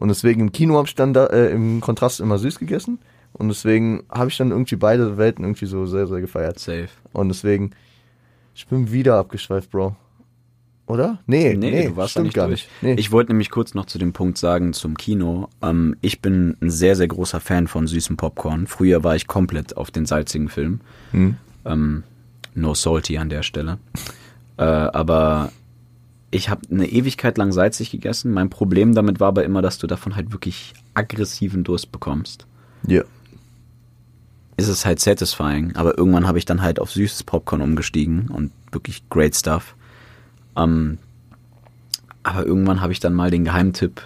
Und 0.00 0.08
deswegen 0.08 0.40
im 0.40 0.50
Kino 0.52 0.76
habe 0.76 0.88
ich 0.88 0.96
dann 0.96 1.12
da 1.12 1.26
äh, 1.26 1.52
im 1.52 1.80
Kontrast 1.80 2.18
immer 2.18 2.38
süß 2.38 2.58
gegessen 2.58 2.98
und 3.34 3.46
deswegen 3.48 4.02
habe 4.10 4.28
ich 4.30 4.36
dann 4.36 4.50
irgendwie 4.50 4.76
beide 4.76 5.16
Welten 5.18 5.44
irgendwie 5.44 5.66
so 5.66 5.86
sehr 5.86 6.08
sehr 6.08 6.20
gefeiert. 6.20 6.58
Safe. 6.58 6.88
Und 7.12 7.28
deswegen 7.28 7.70
ich 8.54 8.66
bin 8.66 8.90
wieder 8.90 9.16
abgeschweift, 9.16 9.70
Bro. 9.70 9.94
Oder? 10.86 11.20
Nee, 11.26 11.54
Nee, 11.54 11.70
nee, 11.70 11.86
du 11.86 11.96
warst 11.96 12.08
da 12.16 12.20
stimmt 12.20 12.24
nicht 12.24 12.34
gar 12.34 12.48
durch. 12.48 12.62
nicht. 12.62 12.82
Nee. 12.82 12.94
Ich 13.00 13.12
wollte 13.12 13.30
nämlich 13.30 13.50
kurz 13.50 13.74
noch 13.74 13.86
zu 13.86 13.96
dem 13.98 14.12
Punkt 14.12 14.38
sagen 14.38 14.72
zum 14.72 14.96
Kino. 14.96 15.48
Ähm, 15.62 15.94
ich 16.00 16.20
bin 16.20 16.56
ein 16.60 16.70
sehr, 16.70 16.96
sehr 16.96 17.06
großer 17.06 17.38
Fan 17.38 17.68
von 17.68 17.86
süßem 17.86 18.16
Popcorn. 18.16 18.66
Früher 18.66 19.04
war 19.04 19.14
ich 19.14 19.28
komplett 19.28 19.76
auf 19.76 19.92
den 19.92 20.04
salzigen 20.04 20.48
Film. 20.48 20.80
Hm. 21.12 21.36
Ähm, 21.64 22.02
no 22.56 22.74
salty 22.74 23.18
an 23.18 23.28
der 23.28 23.44
Stelle. 23.44 23.78
Äh, 24.56 24.64
aber 24.64 25.52
ich 26.30 26.48
habe 26.48 26.62
eine 26.70 26.86
Ewigkeit 26.86 27.38
lang 27.38 27.52
salzig 27.52 27.90
gegessen. 27.90 28.32
Mein 28.32 28.50
Problem 28.50 28.94
damit 28.94 29.20
war 29.20 29.28
aber 29.28 29.44
immer, 29.44 29.62
dass 29.62 29.78
du 29.78 29.86
davon 29.86 30.14
halt 30.14 30.32
wirklich 30.32 30.74
aggressiven 30.94 31.64
Durst 31.64 31.90
bekommst. 31.90 32.46
Ja. 32.86 33.02
Ist 34.56 34.68
es 34.68 34.84
halt 34.84 35.00
satisfying, 35.00 35.74
aber 35.74 35.98
irgendwann 35.98 36.26
habe 36.26 36.38
ich 36.38 36.44
dann 36.44 36.62
halt 36.62 36.78
auf 36.78 36.90
süßes 36.90 37.24
Popcorn 37.24 37.62
umgestiegen 37.62 38.28
und 38.28 38.52
wirklich 38.72 39.08
great 39.08 39.34
stuff. 39.34 39.74
Ähm, 40.56 40.98
aber 42.22 42.46
irgendwann 42.46 42.80
habe 42.80 42.92
ich 42.92 43.00
dann 43.00 43.14
mal 43.14 43.30
den 43.30 43.44
Geheimtipp 43.44 44.02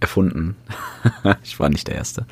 erfunden. 0.00 0.56
ich 1.42 1.60
war 1.60 1.68
nicht 1.68 1.86
der 1.88 1.94
Erste. 1.94 2.26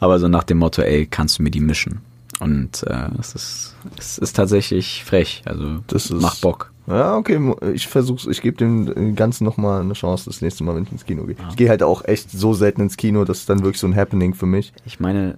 Aber 0.00 0.18
so 0.18 0.28
nach 0.28 0.44
dem 0.44 0.58
Motto, 0.58 0.82
ey, 0.82 1.06
kannst 1.06 1.38
du 1.38 1.42
mir 1.42 1.50
die 1.50 1.60
mischen? 1.60 2.00
Und 2.40 2.82
äh, 2.84 3.08
es, 3.18 3.34
ist, 3.34 3.74
es 3.98 4.18
ist 4.18 4.36
tatsächlich 4.36 5.04
frech. 5.04 5.42
Also 5.44 5.78
Das 5.88 6.06
ist- 6.10 6.20
macht 6.22 6.40
Bock. 6.40 6.72
Ja, 6.86 7.16
okay, 7.16 7.38
ich 7.74 7.86
versuch's, 7.86 8.26
ich 8.26 8.40
gebe 8.40 8.56
dem 8.56 9.14
Ganzen 9.14 9.44
nochmal 9.44 9.82
eine 9.82 9.92
Chance 9.92 10.24
das 10.26 10.40
nächste 10.40 10.64
Mal, 10.64 10.74
wenn 10.74 10.84
ich 10.84 10.92
ins 10.92 11.04
Kino 11.04 11.24
gehe. 11.24 11.36
Ich 11.50 11.56
gehe 11.56 11.68
halt 11.68 11.82
auch 11.82 12.02
echt 12.06 12.30
so 12.30 12.54
selten 12.54 12.80
ins 12.80 12.96
Kino, 12.96 13.26
das 13.26 13.40
ist 13.40 13.50
dann 13.50 13.58
wirklich 13.58 13.78
so 13.78 13.86
ein 13.86 13.94
Happening 13.94 14.32
für 14.32 14.46
mich. 14.46 14.72
Ich 14.86 14.98
meine, 14.98 15.36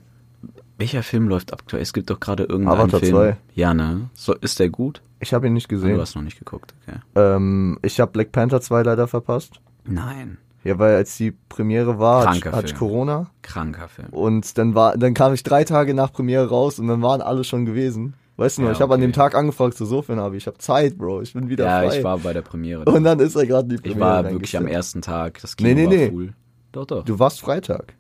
welcher 0.79 1.03
Film 1.03 1.27
läuft 1.29 1.53
aktuell? 1.53 1.83
Es 1.83 1.93
gibt 1.93 2.09
doch 2.09 2.21
gerade 2.21 2.45
irgendeinen 2.45 2.79
Avatar 2.79 3.01
Film. 3.01 3.13
2. 3.13 3.37
Ja, 3.57 3.75
ne? 3.75 4.11
So, 4.15 4.33
ist 4.35 4.61
der 4.61 4.69
gut? 4.71 5.03
Ich 5.19 5.35
habe 5.35 5.49
ihn 5.49 5.55
nicht 5.55 5.69
Du 5.71 5.75
gesehen. 5.75 5.99
hast 6.01 6.15
noch 6.15 6.23
nicht 6.23 6.39
geguckt, 6.39 6.73
okay. 6.87 6.99
Ähm, 7.17 7.79
ich 7.83 7.99
habe 7.99 8.13
Black 8.13 8.31
Panther 8.31 8.61
2 8.61 8.83
leider 8.85 9.09
verpasst. 9.09 9.61
Nein. 9.85 10.39
Ja, 10.63 10.79
weil 10.79 10.95
als 10.97 11.17
die 11.17 11.31
Premiere 11.31 11.99
war, 11.99 12.27
hatte 12.27 12.37
ich- 12.37 12.43
Kranker 12.43 12.57
hatte 12.59 12.67
ich. 12.69 12.75
Corona 12.75 13.31
Kranker 13.43 13.89
Film. 13.89 14.09
und 14.11 14.59
dann 14.59 14.75
war, 14.75 14.97
dann 14.99 15.15
kam 15.15 15.33
ich 15.33 15.43
drei 15.43 15.65
Tage 15.65 15.95
nach 15.95 16.13
Premiere 16.13 16.49
raus 16.51 16.79
und 16.79 16.87
dann 16.89 17.01
waren 17.03 17.23
alle 17.23 17.45
schon 17.45 17.65
gewesen. 17.65 18.15
Weißt 18.37 18.59
du 18.59 18.63
noch, 18.63 18.69
Ja, 18.69 18.75
ich 18.75 18.81
habe 18.81 18.95
an 18.95 19.01
dem 19.01 19.13
Tag 19.13 19.35
angefragt, 19.35 19.77
so 19.77 19.85
sofern 19.85 20.19
habe 20.21 20.37
ich, 20.37 20.45
ich 20.45 20.47
habe 20.47 20.59
Zeit, 20.59 20.97
Bro, 20.99 21.23
ich 21.23 21.33
bin 21.35 21.49
wieder 21.49 21.65
Ja, 21.67 21.81
frei. 21.89 21.99
ich 21.99 22.05
war 22.05 22.19
bei 22.19 22.33
der 22.33 22.43
Premiere. 22.43 22.85
und 22.85 23.05
dann 23.05 23.21
ist 23.21 23.37
er 23.37 23.47
gerade 23.47 23.69
die 23.69 23.77
Premiere 23.77 23.95
ich 23.97 24.01
war 24.01 24.31
wirklich 24.31 24.57
am 24.57 24.67
ersten 24.67 25.01
Tag. 25.03 25.41
Das 25.43 25.57
Kino 25.57 25.69
Nee, 25.69 25.75
nee, 25.75 25.85
war 25.87 25.93
nee. 25.95 26.11
full. 26.11 26.33
Doch, 26.73 26.87
doch. 26.87 27.05
Du 27.05 27.19
warst 27.19 27.41
Freitag. 27.41 27.95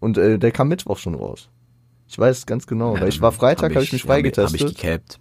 Und 0.00 0.18
äh, 0.18 0.38
der 0.38 0.50
kam 0.52 0.68
Mittwoch 0.68 0.98
schon 0.98 1.14
raus. 1.14 1.48
Ich 2.06 2.18
weiß 2.18 2.38
es 2.38 2.46
ganz 2.46 2.66
genau, 2.66 2.94
Ja, 2.96 3.00
weil 3.02 3.08
ich 3.08 3.20
war 3.22 3.30
dann 3.30 3.38
Freitag, 3.40 3.70
hab 3.70 3.76
habe 3.76 3.84
ich 3.84 3.92
mich 3.92 4.02
hab 4.02 4.10
Hab 4.10 4.18
ich 4.18 4.32
freigetestet. 4.34 4.76
gecapt. 4.76 5.20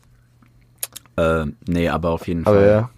Äh, 1.16 1.46
nee, 1.68 1.88
aber 1.90 2.10
auf 2.10 2.28
jeden 2.28 2.46
Aber 2.46 2.58
Fall 2.58 2.68
ja, 2.68 2.90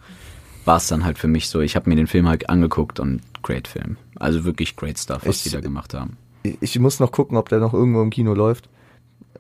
war 0.66 0.78
es 0.78 0.88
dann 0.88 1.06
halt 1.06 1.18
für 1.18 1.28
mich 1.28 1.48
so. 1.50 1.62
Ich 1.62 1.76
habe 1.76 1.90
mir 1.90 1.96
den 1.96 2.08
Film 2.08 2.28
halt 2.28 2.50
angeguckt 2.50 3.00
und 3.00 3.22
great 3.44 3.68
Film. 3.68 3.98
Also 4.18 4.44
wirklich 4.46 4.76
great 4.76 4.98
stuff, 5.00 5.22
was 5.26 5.38
Ich- 5.38 5.44
die 5.44 5.50
da 5.50 5.60
gemacht 5.62 5.94
haben. 5.94 6.18
ich, 6.44 6.58
ich 6.62 6.80
muss 6.80 7.00
noch 7.00 7.12
gucken, 7.12 7.38
ob 7.38 7.50
der 7.50 7.60
noch 7.60 7.74
irgendwo 7.74 8.02
im 8.02 8.10
Kino 8.10 8.34
läuft. 8.34 8.70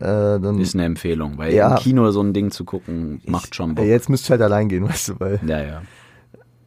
Äh, 0.01 0.38
Ist 0.62 0.75
eine 0.75 0.84
Empfehlung, 0.86 1.38
weil 1.38 1.53
Ja. 1.53 1.72
im 1.72 1.77
Kino 1.77 2.12
so 2.12 2.22
ein 2.22 2.34
Ding 2.34 2.51
zu 2.51 2.65
gucken, 2.65 3.22
macht 3.27 3.55
schon 3.55 3.75
Bock. 3.75 3.86
Jetzt 3.86 4.10
müsste 4.10 4.25
ich 4.25 4.32
halt 4.32 4.41
allein 4.41 4.67
gehen, 4.67 4.84
weißt 4.89 5.10
du, 5.10 5.20
weil 5.20 5.39
Ja, 5.48 5.62
ja. 5.63 5.82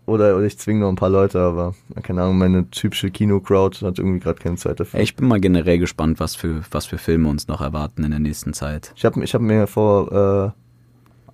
oder 0.07 0.35
oder 0.35 0.47
ich 0.47 0.57
zwinge 0.59 0.81
noch 0.81 0.89
ein 0.89 0.95
paar 0.97 1.11
Leute, 1.11 1.39
aber 1.39 1.75
keine 2.03 2.23
Ahnung, 2.23 2.39
meine 2.39 2.71
typische 2.71 3.11
Kino-Crowd 3.11 3.85
hat 3.85 3.99
irgendwie 3.99 4.21
gerade 4.21 4.39
keine 4.41 4.57
Zeit 4.57 4.81
dafür. 4.81 5.01
Ich 5.01 5.15
bin 5.15 5.29
mal 5.29 5.41
generell 5.41 5.79
gespannt, 5.79 6.21
was 6.21 6.37
für, 6.37 6.63
was 6.71 6.87
für 6.87 6.97
Filme 6.97 7.29
uns 7.29 7.49
noch 7.49 7.61
erwarten 7.61 8.03
in 8.03 8.13
der 8.13 8.21
nächsten 8.21 8.55
Zeit. 8.55 8.93
Ich 8.97 9.05
habe 9.05 9.23
ich 9.23 9.35
hab 9.35 9.43
mir 9.43 9.67
vor 9.67 10.55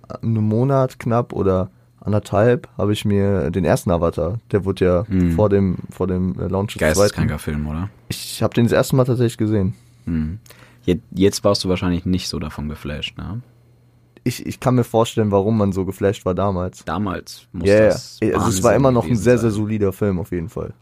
äh, 0.09 0.15
einem 0.21 0.43
Monat 0.43 0.99
knapp 0.99 1.31
oder 1.31 1.69
anderthalb 2.05 2.67
habe 2.77 2.93
ich 2.93 3.05
mir 3.05 3.51
den 3.51 3.65
ersten 3.65 3.91
Avatar, 3.91 4.39
der 4.51 4.65
wurde 4.65 4.85
ja 4.85 5.07
Hm. 5.07 5.31
vor 5.33 5.49
dem 5.49 5.77
vor 5.89 6.07
dem 6.07 6.39
äh, 6.39 6.47
Launch 6.47 6.73
des. 6.73 6.79
Geisteskranker 6.79 7.39
Film, 7.39 7.67
oder? 7.67 7.89
Ich 8.09 8.41
habe 8.43 8.53
den 8.53 8.65
das 8.65 8.71
erste 8.73 8.95
Mal 8.95 9.05
tatsächlich 9.05 9.37
gesehen. 9.37 9.73
Hm. 10.05 10.39
Jetzt, 10.83 11.03
jetzt 11.11 11.43
warst 11.43 11.63
du 11.63 11.69
wahrscheinlich 11.69 12.05
nicht 12.05 12.27
so 12.27 12.37
davon 12.39 12.69
geflasht, 12.69 13.17
ne? 13.17 13.41
Ich, 14.23 14.43
ich 14.45 14.59
kann 14.59 14.73
mir 14.75 14.83
vorstellen, 14.83 15.29
warum 15.31 15.57
man 15.57 15.71
so 15.71 15.85
geflasht 15.85 16.25
war 16.25 16.33
damals. 16.33 16.83
Damals 16.85 17.47
muss 17.53 17.69
ja. 17.69 17.85
das. 17.85 18.19
also 18.21 18.49
es 18.49 18.63
war 18.63 18.73
immer 18.73 18.91
noch 18.91 19.05
ein 19.05 19.15
sehr, 19.15 19.37
sehr 19.37 19.51
solider 19.51 19.93
Film 19.93 20.17
auf 20.19 20.31
jeden 20.31 20.49
Fall. 20.49 20.73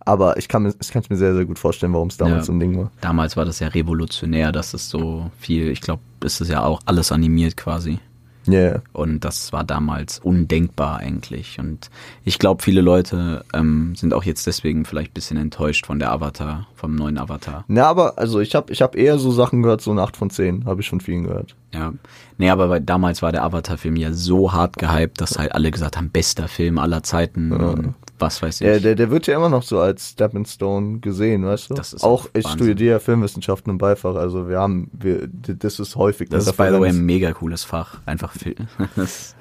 Aber 0.00 0.36
ich 0.38 0.48
kann 0.48 0.64
mir, 0.64 0.74
ich 0.80 0.90
kann 0.90 1.02
es 1.02 1.08
mir 1.10 1.16
sehr, 1.16 1.34
sehr 1.34 1.44
gut 1.46 1.58
vorstellen, 1.58 1.92
warum 1.94 2.08
es 2.08 2.16
damals 2.18 2.38
Ja. 2.38 2.42
so 2.44 2.52
ein 2.52 2.60
Ding 2.60 2.76
war. 2.76 2.90
Damals 3.00 3.36
war 3.38 3.44
das 3.46 3.60
ja 3.60 3.68
revolutionär, 3.68 4.50
dass 4.52 4.74
es 4.74 4.88
so 4.90 5.30
viel, 5.38 5.68
ich 5.70 5.80
glaube, 5.80 6.02
es 6.24 6.40
ist 6.42 6.48
ja 6.50 6.62
auch 6.64 6.80
alles 6.84 7.10
animiert 7.12 7.56
quasi. 7.56 8.00
Ja, 8.46 8.52
yeah. 8.52 8.82
Und 8.92 9.24
das 9.24 9.52
war 9.52 9.64
damals 9.64 10.18
undenkbar 10.18 10.98
eigentlich. 10.98 11.58
Und 11.58 11.90
ich 12.24 12.38
glaube, 12.38 12.62
viele 12.62 12.80
Leute 12.80 13.44
ähm, 13.52 13.94
sind 13.96 14.14
auch 14.14 14.24
jetzt 14.24 14.46
deswegen 14.46 14.84
vielleicht 14.84 15.10
ein 15.10 15.14
bisschen 15.14 15.36
enttäuscht 15.36 15.86
von 15.86 15.98
der 15.98 16.10
Avatar, 16.10 16.66
vom 16.74 16.94
neuen 16.94 17.18
Avatar. 17.18 17.64
Na, 17.68 17.84
aber 17.84 18.18
also 18.18 18.40
ich 18.40 18.54
habe 18.54 18.72
ich 18.72 18.82
hab 18.82 18.96
eher 18.96 19.18
so 19.18 19.30
Sachen 19.30 19.62
gehört, 19.62 19.82
so 19.82 19.90
eine 19.90 20.02
8 20.02 20.16
von 20.16 20.30
10, 20.30 20.64
habe 20.64 20.80
ich 20.80 20.88
von 20.88 21.00
vielen 21.00 21.24
gehört. 21.24 21.54
Ja. 21.72 21.92
Nee, 22.38 22.50
aber 22.50 22.70
weil 22.70 22.80
damals 22.80 23.22
war 23.22 23.32
der 23.32 23.44
Avatar-Film 23.44 23.96
ja 23.96 24.12
so 24.12 24.52
hart 24.52 24.78
gehypt, 24.78 25.20
dass 25.20 25.38
halt 25.38 25.54
alle 25.54 25.70
gesagt 25.70 25.96
haben, 25.96 26.10
bester 26.10 26.48
Film 26.48 26.78
aller 26.78 27.02
Zeiten 27.02 27.52
und 27.52 27.94
was 28.20 28.42
weiß 28.42 28.60
ich. 28.60 28.66
Der, 28.66 28.80
der, 28.80 28.94
der 28.94 29.10
wird 29.10 29.26
ja 29.26 29.34
immer 29.36 29.48
noch 29.48 29.62
so 29.62 29.80
als 29.80 30.10
Stepping 30.10 30.44
Stone 30.46 30.98
gesehen, 31.00 31.44
weißt 31.44 31.70
du? 31.70 31.74
Das 31.74 31.92
ist 31.92 32.04
auch 32.04 32.26
ich 32.34 32.44
Wahnsinn. 32.44 32.66
studiere 32.66 32.90
ja 32.92 32.98
Filmwissenschaften 32.98 33.70
und 33.72 33.78
Beifach, 33.78 34.14
also 34.16 34.48
wir 34.48 34.58
haben, 34.58 34.90
wir, 34.92 35.26
das 35.28 35.80
ist 35.80 35.96
häufig. 35.96 36.28
das 36.28 36.44
eine 36.44 36.50
ist 36.50 36.56
by 36.56 36.68
the 36.76 36.80
way 36.80 36.88
ein 36.90 37.04
mega 37.04 37.32
cooles 37.32 37.64
Fach. 37.64 38.00
Einfach. 38.06 38.34
Das- 38.96 39.34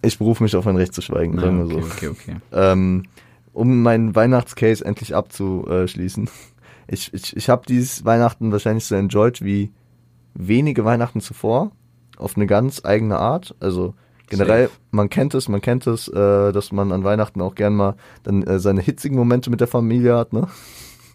Ich 0.00 0.18
berufe 0.18 0.42
mich 0.44 0.54
auf 0.54 0.66
ein 0.66 0.76
Recht 0.76 0.94
zu 0.94 1.02
schweigen, 1.02 1.34
Ja, 1.34 1.40
sagen 1.42 1.58
wir 1.68 1.76
okay, 1.76 1.80
so. 1.84 1.86
okay, 1.90 2.08
okay. 2.08 2.36
Ähm, 2.52 3.02
um 3.52 3.82
meinen 3.82 4.14
Weihnachtscase 4.14 4.84
endlich 4.84 5.14
abzuschließen. 5.14 6.28
Ich, 6.90 7.12
ich, 7.12 7.36
ich 7.36 7.50
habe 7.50 7.66
dieses 7.68 8.06
Weihnachten 8.06 8.50
wahrscheinlich 8.50 8.86
so 8.86 8.94
enjoyed 8.94 9.42
wie 9.44 9.72
wenige 10.32 10.86
Weihnachten 10.86 11.20
zuvor. 11.20 11.70
Auf 12.16 12.34
eine 12.36 12.46
ganz 12.46 12.82
eigene 12.82 13.18
Art. 13.18 13.54
Also 13.60 13.92
generell, 14.28 14.64
Safe. 14.64 14.78
man 14.90 15.10
kennt 15.10 15.34
es, 15.34 15.48
man 15.48 15.60
kennt 15.60 15.86
es, 15.86 16.08
äh, 16.08 16.52
dass 16.52 16.72
man 16.72 16.92
an 16.92 17.04
Weihnachten 17.04 17.40
auch 17.40 17.54
gern 17.54 17.74
mal 17.74 17.94
dann 18.22 18.42
äh, 18.42 18.58
seine 18.58 18.80
hitzigen 18.80 19.16
Momente 19.16 19.50
mit 19.50 19.60
der 19.60 19.68
Familie 19.68 20.16
hat, 20.16 20.32
ne? 20.32 20.48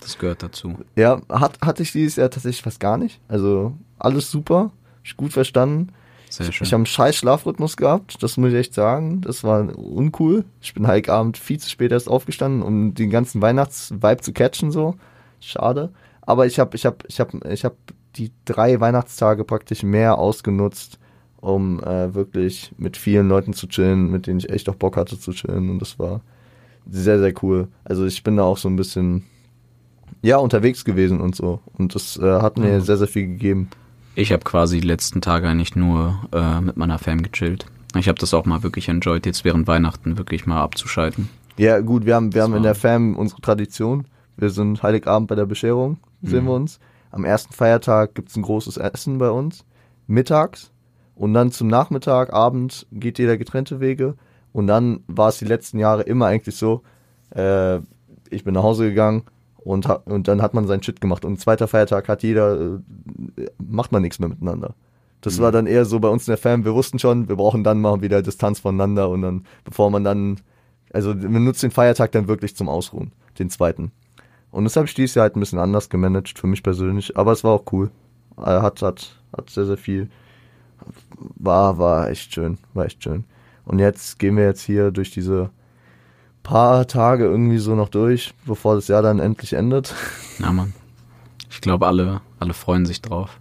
Das 0.02 0.18
gehört 0.18 0.44
dazu. 0.44 0.78
Ja, 0.96 1.22
hat, 1.30 1.60
hatte 1.62 1.84
ich 1.84 1.92
dieses 1.94 2.18
Jahr 2.18 2.30
tatsächlich 2.30 2.62
fast 2.62 2.80
gar 2.80 2.98
nicht. 2.98 3.22
Also 3.30 3.74
alles 4.00 4.30
super, 4.30 4.72
ich 5.04 5.16
gut 5.16 5.32
verstanden. 5.32 5.94
Sehr 6.30 6.52
schön. 6.52 6.66
Ich 6.66 6.74
habe 6.74 6.80
einen 6.80 6.88
scheiß 6.88 7.16
Schlafrhythmus 7.16 7.78
gehabt, 7.78 8.22
das 8.22 8.38
muss 8.38 8.50
ich 8.50 8.56
echt 8.56 8.74
sagen. 8.74 9.22
Das 9.22 9.44
war 9.44 9.78
uncool. 9.78 10.46
Ich 10.62 10.74
bin 10.74 10.88
Heiligabend 10.88 11.38
viel 11.38 11.60
zu 11.60 11.70
spät 11.70 11.92
erst 11.92 12.10
aufgestanden, 12.10 12.64
um 12.64 12.96
den 12.96 13.12
ganzen 13.12 13.42
Weihnachtsvibe 13.42 14.22
zu 14.22 14.34
catchen, 14.34 14.72
so. 14.72 14.96
Schade. 15.40 15.92
Aber 16.22 16.48
ich 16.48 16.60
habe 16.60 16.76
ich 16.76 16.86
hab, 16.86 17.04
ich 17.08 17.20
hab, 17.20 17.46
ich 17.46 17.64
hab 17.64 17.76
die 18.16 18.32
drei 18.46 18.80
Weihnachtstage 18.80 19.44
praktisch 19.44 19.84
mehr 19.84 20.18
ausgenutzt, 20.18 21.00
um 21.44 21.80
äh, 21.84 22.14
wirklich 22.16 22.72
mit 22.78 22.96
vielen 22.98 23.28
Leuten 23.28 23.54
zu 23.54 23.68
chillen, 23.68 24.10
mit 24.10 24.28
denen 24.28 24.40
ich 24.40 24.50
echt 24.50 24.70
auch 24.70 24.76
Bock 24.76 24.96
hatte 24.98 25.20
zu 25.20 25.32
chillen. 25.34 25.70
Und 25.70 25.80
das 25.80 26.00
war 26.00 26.22
sehr, 26.90 27.20
sehr 27.20 27.34
cool. 27.44 27.68
Also 27.84 28.06
ich 28.06 28.24
bin 28.24 28.38
da 28.38 28.44
auch 28.44 28.58
so 28.58 28.70
ein 28.70 28.76
bisschen, 28.78 29.24
ja, 30.22 30.38
unterwegs 30.38 30.86
gewesen 30.86 31.20
und 31.20 31.36
so. 31.36 31.60
Und 31.78 31.96
das 31.96 32.18
äh, 32.18 32.42
hat 32.42 32.58
mir 32.58 32.78
Mhm. 32.80 32.82
sehr, 32.82 32.98
sehr 32.98 33.08
viel 33.08 33.28
gegeben. 33.28 33.70
Ich 34.16 34.32
habe 34.32 34.44
quasi 34.44 34.80
die 34.80 34.88
letzten 34.88 35.22
Tage 35.22 35.48
eigentlich 35.50 35.76
nur 35.76 36.20
äh, 36.32 36.62
mit 36.62 36.78
meiner 36.78 36.98
Fam 37.00 37.22
gechillt. 37.24 37.66
Ich 37.98 38.08
habe 38.08 38.20
das 38.20 38.34
auch 38.34 38.46
mal 38.46 38.64
wirklich 38.64 38.88
enjoyed, 38.90 39.26
jetzt 39.26 39.44
während 39.44 39.68
Weihnachten 39.68 40.18
wirklich 40.18 40.46
mal 40.46 40.62
abzuschalten. 40.62 41.30
Ja, 41.58 41.80
gut, 41.82 42.06
wir 42.06 42.16
haben, 42.16 42.34
wir 42.34 42.42
Das 42.42 42.50
haben 42.50 42.58
in 42.58 42.64
der 42.64 42.76
Fam 42.76 43.16
unsere 43.16 43.42
Tradition. 43.42 44.06
Wir 44.38 44.50
sind 44.50 44.82
Heiligabend 44.82 45.28
bei 45.28 45.36
der 45.36 45.46
Bescherung, 45.46 45.98
sehen 46.22 46.44
Mhm. 46.46 46.48
wir 46.48 46.54
uns. 46.54 46.80
Am 47.12 47.26
ersten 47.26 47.54
Feiertag 47.54 48.16
gibt's 48.16 48.36
ein 48.36 48.42
großes 48.44 48.78
Essen 48.78 49.18
bei 49.20 49.30
uns, 49.30 49.64
mittags. 50.08 50.72
Und 51.16 51.34
dann 51.34 51.52
zum 51.52 51.68
Nachmittag, 51.68 52.34
Abend 52.34 52.88
geht 52.92 53.20
jeder 53.20 53.38
getrennte 53.38 53.80
Wege. 53.80 54.16
Und 54.52 54.68
dann 54.68 55.02
war 55.08 55.30
es 55.30 55.38
die 55.40 55.46
letzten 55.46 55.80
Jahre 55.80 56.04
immer 56.04 56.28
eigentlich 56.28 56.56
so, 56.56 56.82
äh, 57.36 57.78
ich 58.30 58.44
bin 58.44 58.54
nach 58.54 58.64
Hause 58.64 58.90
gegangen 58.90 59.24
und, 59.58 59.88
und 60.06 60.28
dann 60.28 60.42
hat 60.42 60.54
man 60.54 60.68
seinen 60.68 60.84
Shit 60.84 61.02
gemacht. 61.02 61.26
Und 61.26 61.40
zweiter 61.40 61.68
Feiertag 61.68 62.08
hat 62.08 62.24
jeder, 62.24 62.78
äh, 63.38 63.48
macht 63.58 63.92
man 63.92 64.02
nichts 64.02 64.20
mehr 64.20 64.30
miteinander. 64.30 64.74
Das 65.22 65.38
Mhm. 65.38 65.44
war 65.44 65.52
dann 65.52 65.68
eher 65.68 65.86
so 65.86 66.00
bei 66.00 66.10
uns 66.10 66.28
in 66.28 66.32
der 66.32 66.38
Fam, 66.38 66.66
wir 66.66 66.74
wussten 66.74 67.00
schon, 67.00 67.30
wir 67.30 67.36
brauchen 67.38 67.64
dann 67.64 67.80
mal 67.82 68.02
wieder 68.02 68.22
Distanz 68.22 68.60
voneinander 68.60 69.10
und 69.10 69.22
dann, 69.22 69.46
bevor 69.64 69.90
man 69.90 70.04
dann, 70.04 70.42
also 70.92 71.20
wir 71.20 71.30
nutzen 71.30 71.68
den 71.70 71.72
Feiertag 71.72 72.12
dann 72.12 72.28
wirklich 72.28 72.56
zum 72.56 72.68
Ausruhen, 72.70 73.12
den 73.40 73.50
zweiten. 73.50 73.92
Und 74.52 74.66
das 74.66 74.76
habe 74.76 74.86
ich 74.86 74.94
dieses 74.94 75.16
Jahr 75.16 75.24
halt 75.24 75.36
ein 75.36 75.40
bisschen 75.40 75.60
anders 75.60 75.90
gemanagt, 75.90 76.38
für 76.38 76.48
mich 76.48 76.62
persönlich, 76.62 77.18
aber 77.18 77.32
es 77.32 77.44
war 77.44 77.54
auch 77.54 77.64
cool. 77.72 77.90
Äh, 78.38 78.42
Hat, 78.42 78.82
hat, 78.82 79.16
hat 79.36 79.50
sehr, 79.50 79.66
sehr 79.66 79.78
viel, 79.78 80.10
war, 81.18 81.78
war 81.78 82.10
echt 82.10 82.34
schön, 82.34 82.58
war 82.74 82.86
echt 82.86 83.04
schön. 83.04 83.26
Und 83.66 83.80
jetzt 83.80 84.20
gehen 84.20 84.36
wir 84.38 84.46
jetzt 84.46 84.62
hier 84.62 84.92
durch 84.92 85.12
diese 85.12 85.50
paar 86.44 86.88
Tage 86.88 87.26
irgendwie 87.26 87.58
so 87.58 87.76
noch 87.76 87.90
durch, 87.90 88.34
bevor 88.46 88.76
das 88.76 88.88
Jahr 88.88 89.02
dann 89.02 89.20
endlich 89.20 89.54
endet. 89.54 89.94
Ja, 90.40 90.52
Mann. 90.52 90.74
Ich 91.50 91.62
glaube, 91.62 91.88
alle, 91.88 92.22
alle 92.40 92.54
freuen 92.54 92.86
sich 92.86 93.02
drauf. 93.02 93.40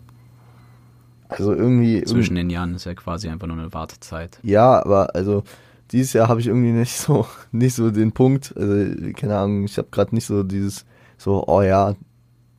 Also 1.28 1.54
irgendwie, 1.54 2.04
Zwischen 2.04 2.34
den 2.34 2.50
Jahren 2.50 2.74
ist 2.74 2.84
ja 2.84 2.94
quasi 2.94 3.28
einfach 3.28 3.46
nur 3.46 3.56
eine 3.56 3.72
Wartezeit. 3.72 4.38
Ja, 4.42 4.84
aber 4.84 5.14
also 5.14 5.42
dieses 5.90 6.12
Jahr 6.12 6.28
habe 6.28 6.40
ich 6.40 6.46
irgendwie 6.46 6.72
nicht 6.72 6.96
so 6.96 7.26
nicht 7.52 7.74
so 7.74 7.90
den 7.90 8.12
Punkt, 8.12 8.54
also 8.56 9.12
keine 9.14 9.38
Ahnung, 9.38 9.64
ich 9.64 9.78
habe 9.78 9.88
gerade 9.90 10.14
nicht 10.14 10.26
so 10.26 10.42
dieses 10.42 10.84
so 11.16 11.44
oh 11.46 11.62
ja, 11.62 11.94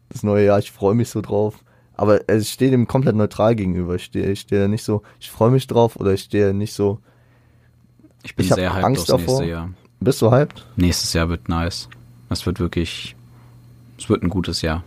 das 0.09 0.23
neue 0.23 0.45
Jahr, 0.45 0.59
ich 0.59 0.71
freue 0.71 0.95
mich 0.95 1.09
so 1.09 1.21
drauf, 1.21 1.63
aber 1.95 2.21
also 2.27 2.41
ich 2.41 2.49
stehe 2.49 2.71
dem 2.71 2.87
komplett 2.87 3.15
neutral 3.15 3.55
gegenüber. 3.55 3.95
Ich 3.95 4.05
stehe 4.05 4.31
ich 4.31 4.41
stehe 4.41 4.67
nicht 4.69 4.83
so, 4.83 5.01
ich 5.19 5.29
freue 5.31 5.51
mich 5.51 5.67
drauf 5.67 5.95
oder 5.95 6.13
ich 6.13 6.21
stehe 6.21 6.53
nicht 6.53 6.73
so 6.73 6.99
Ich 8.23 8.35
bin 8.35 8.45
Ich 8.45 8.53
sehr 8.53 8.73
hyped 8.73 8.85
Angst 8.85 9.11
aufs 9.11 9.21
davor. 9.25 9.39
nächste 9.41 9.51
Jahr. 9.51 9.69
bist 9.99 10.21
du 10.21 10.31
hyped? 10.31 10.65
Nächstes 10.75 11.13
Jahr 11.13 11.29
wird 11.29 11.49
nice. 11.49 11.89
Es 12.29 12.45
wird 12.45 12.59
wirklich, 12.59 13.15
es 13.97 14.09
wird 14.09 14.23
ein 14.23 14.29
gutes 14.29 14.61
Jahr. 14.61 14.83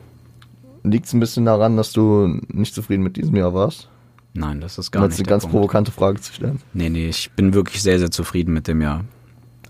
Liegt 0.83 1.07
es 1.07 1.13
ein 1.13 1.21
bisschen 1.21 1.45
daran, 1.45 1.77
dass 1.77 1.93
du 1.93 2.41
nicht 2.49 2.75
zufrieden 2.75 3.03
mit 3.03 3.17
diesem 3.17 3.35
Jahr 3.37 3.53
warst? 3.55 3.89
Nein, 4.35 4.61
das 4.61 4.79
ist 4.79 4.89
Um 4.89 4.93
gar 4.93 5.03
jetzt 5.05 5.19
nicht 5.19 5.27
eine 5.27 5.31
ganz 5.31 5.43
Punkt. 5.45 5.55
provokante 5.55 5.91
Frage 5.93 6.21
zu 6.21 6.33
stellen. 6.33 6.61
Nee, 6.75 6.89
nee, 6.91 7.09
ich 7.09 7.31
bin 7.33 7.55
wirklich 7.55 7.83
sehr, 7.83 7.99
sehr 7.99 8.11
zufrieden 8.11 8.53
mit 8.53 8.69
dem 8.69 8.81
Jahr. 8.83 9.05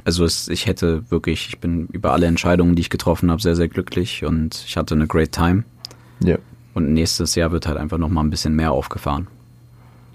Also 0.04 0.24
es, 0.24 0.48
ich 0.48 0.66
hätte 0.66 1.10
wirklich, 1.10 1.48
ich 1.48 1.58
bin 1.60 1.86
über 1.88 2.12
alle 2.12 2.26
Entscheidungen, 2.26 2.74
die 2.76 2.80
ich 2.82 2.90
getroffen 2.90 3.30
habe, 3.30 3.40
sehr, 3.42 3.56
sehr 3.56 3.68
glücklich 3.68 4.24
und 4.24 4.62
ich 4.66 4.76
hatte 4.76 4.94
eine 4.94 5.06
great 5.06 5.32
time. 5.32 5.64
Ja. 6.20 6.36
Und 6.76 6.92
nächstes 6.92 7.34
Jahr 7.36 7.52
wird 7.52 7.66
halt 7.66 7.78
einfach 7.78 7.96
nochmal 7.96 8.22
ein 8.22 8.28
bisschen 8.28 8.54
mehr 8.54 8.70
aufgefahren. 8.70 9.28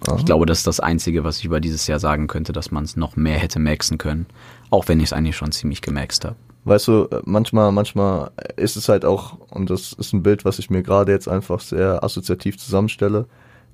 Aha. 0.06 0.15
Ich 0.20 0.25
glaube, 0.25 0.46
das 0.46 0.60
ist 0.60 0.68
das 0.68 0.80
Einzige, 0.80 1.24
was 1.24 1.39
ich 1.39 1.46
über 1.46 1.60
dieses 1.60 1.88
Jahr 1.88 1.98
sagen 1.98 2.27
könnte, 2.27 2.53
dass 2.53 2.70
man 2.70 2.84
es 2.84 2.96
noch 2.96 3.15
mehr 3.15 3.39
hätte 3.39 3.58
maxen 3.58 3.98
können. 3.98 4.27
Auch 4.70 4.88
wenn 4.88 5.00
ich 5.00 5.06
es 5.06 5.13
eigentlich 5.13 5.36
schon 5.36 5.51
ziemlich 5.51 5.82
gemaxt 5.82 6.24
habe. 6.24 6.36
Weißt 6.65 6.88
du, 6.88 7.06
äh, 7.06 7.20
manchmal, 7.25 7.72
manchmal 7.72 8.30
ist 8.58 8.75
es 8.75 8.89
halt 8.89 9.06
auch, 9.06 9.39
und 9.50 9.72
das 9.72 9.94
ist 9.94 10.13
ein 10.13 10.22
Bild, 10.22 10.46
was 10.46 10.60
ich 10.60 10.70
mir 10.70 10.84
gerade 10.84 11.12
jetzt 11.12 11.27
einfach 11.27 11.62
sehr 11.62 12.03
assoziativ 12.03 12.60
zusammenstelle, 12.60 13.25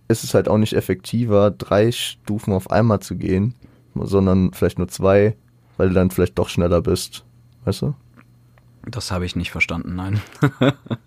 ist 0.07 0.23
es 0.23 0.33
halt 0.33 0.47
auch 0.47 0.57
nicht 0.57 0.71
effektiver, 0.71 1.51
drei 1.51 1.91
Stufen 1.91 2.53
auf 2.53 2.71
einmal 2.71 3.01
zu 3.01 3.17
gehen, 3.17 3.53
sondern 3.95 4.53
vielleicht 4.53 4.77
nur 4.77 4.87
zwei, 4.87 5.35
weil 5.75 5.89
du 5.89 5.93
dann 5.93 6.09
vielleicht 6.09 6.39
doch 6.39 6.47
schneller 6.47 6.81
bist. 6.81 7.25
Weißt 7.65 7.81
du? 7.81 7.95
Das 8.89 9.11
habe 9.11 9.25
ich 9.25 9.35
nicht 9.35 9.51
verstanden, 9.51 9.95
nein. 9.95 10.21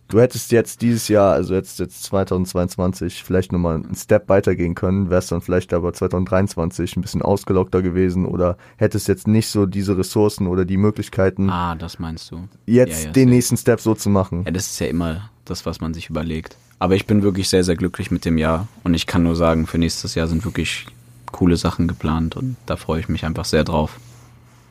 Du 0.08 0.20
hättest 0.20 0.52
jetzt 0.52 0.82
dieses 0.82 1.08
Jahr, 1.08 1.32
also 1.32 1.54
jetzt, 1.54 1.78
jetzt 1.78 2.02
2022, 2.02 3.22
vielleicht 3.22 3.52
nochmal 3.52 3.76
einen 3.76 3.94
Step 3.94 4.28
weitergehen 4.28 4.74
können, 4.74 5.08
wärst 5.08 5.32
dann 5.32 5.40
vielleicht 5.40 5.72
aber 5.72 5.92
2023 5.92 6.96
ein 6.96 7.00
bisschen 7.00 7.22
ausgelockter 7.22 7.80
gewesen 7.80 8.26
oder 8.26 8.56
hättest 8.76 9.08
jetzt 9.08 9.28
nicht 9.28 9.48
so 9.48 9.66
diese 9.66 9.96
Ressourcen 9.96 10.46
oder 10.46 10.64
die 10.64 10.76
Möglichkeiten, 10.76 11.48
ah, 11.48 11.74
das 11.74 11.98
meinst 11.98 12.30
du. 12.30 12.48
jetzt 12.66 13.00
ja, 13.02 13.06
ja, 13.06 13.12
den 13.12 13.28
safe. 13.28 13.34
nächsten 13.34 13.56
Step 13.56 13.80
so 13.80 13.94
zu 13.94 14.10
machen. 14.10 14.42
Ja, 14.44 14.50
das 14.50 14.66
ist 14.66 14.80
ja 14.80 14.88
immer 14.88 15.30
das, 15.44 15.64
was 15.64 15.80
man 15.80 15.94
sich 15.94 16.10
überlegt. 16.10 16.56
Aber 16.80 16.96
ich 16.96 17.06
bin 17.06 17.22
wirklich 17.22 17.48
sehr, 17.48 17.62
sehr 17.62 17.76
glücklich 17.76 18.10
mit 18.10 18.24
dem 18.24 18.36
Jahr. 18.38 18.66
Und 18.84 18.94
ich 18.94 19.06
kann 19.06 19.22
nur 19.22 19.36
sagen, 19.36 19.66
für 19.66 19.78
nächstes 19.78 20.14
Jahr 20.14 20.26
sind 20.26 20.44
wirklich 20.44 20.86
coole 21.30 21.56
Sachen 21.56 21.86
geplant 21.88 22.36
und 22.36 22.56
da 22.66 22.76
freue 22.76 23.00
ich 23.00 23.08
mich 23.08 23.24
einfach 23.24 23.44
sehr 23.44 23.64
drauf. 23.64 23.98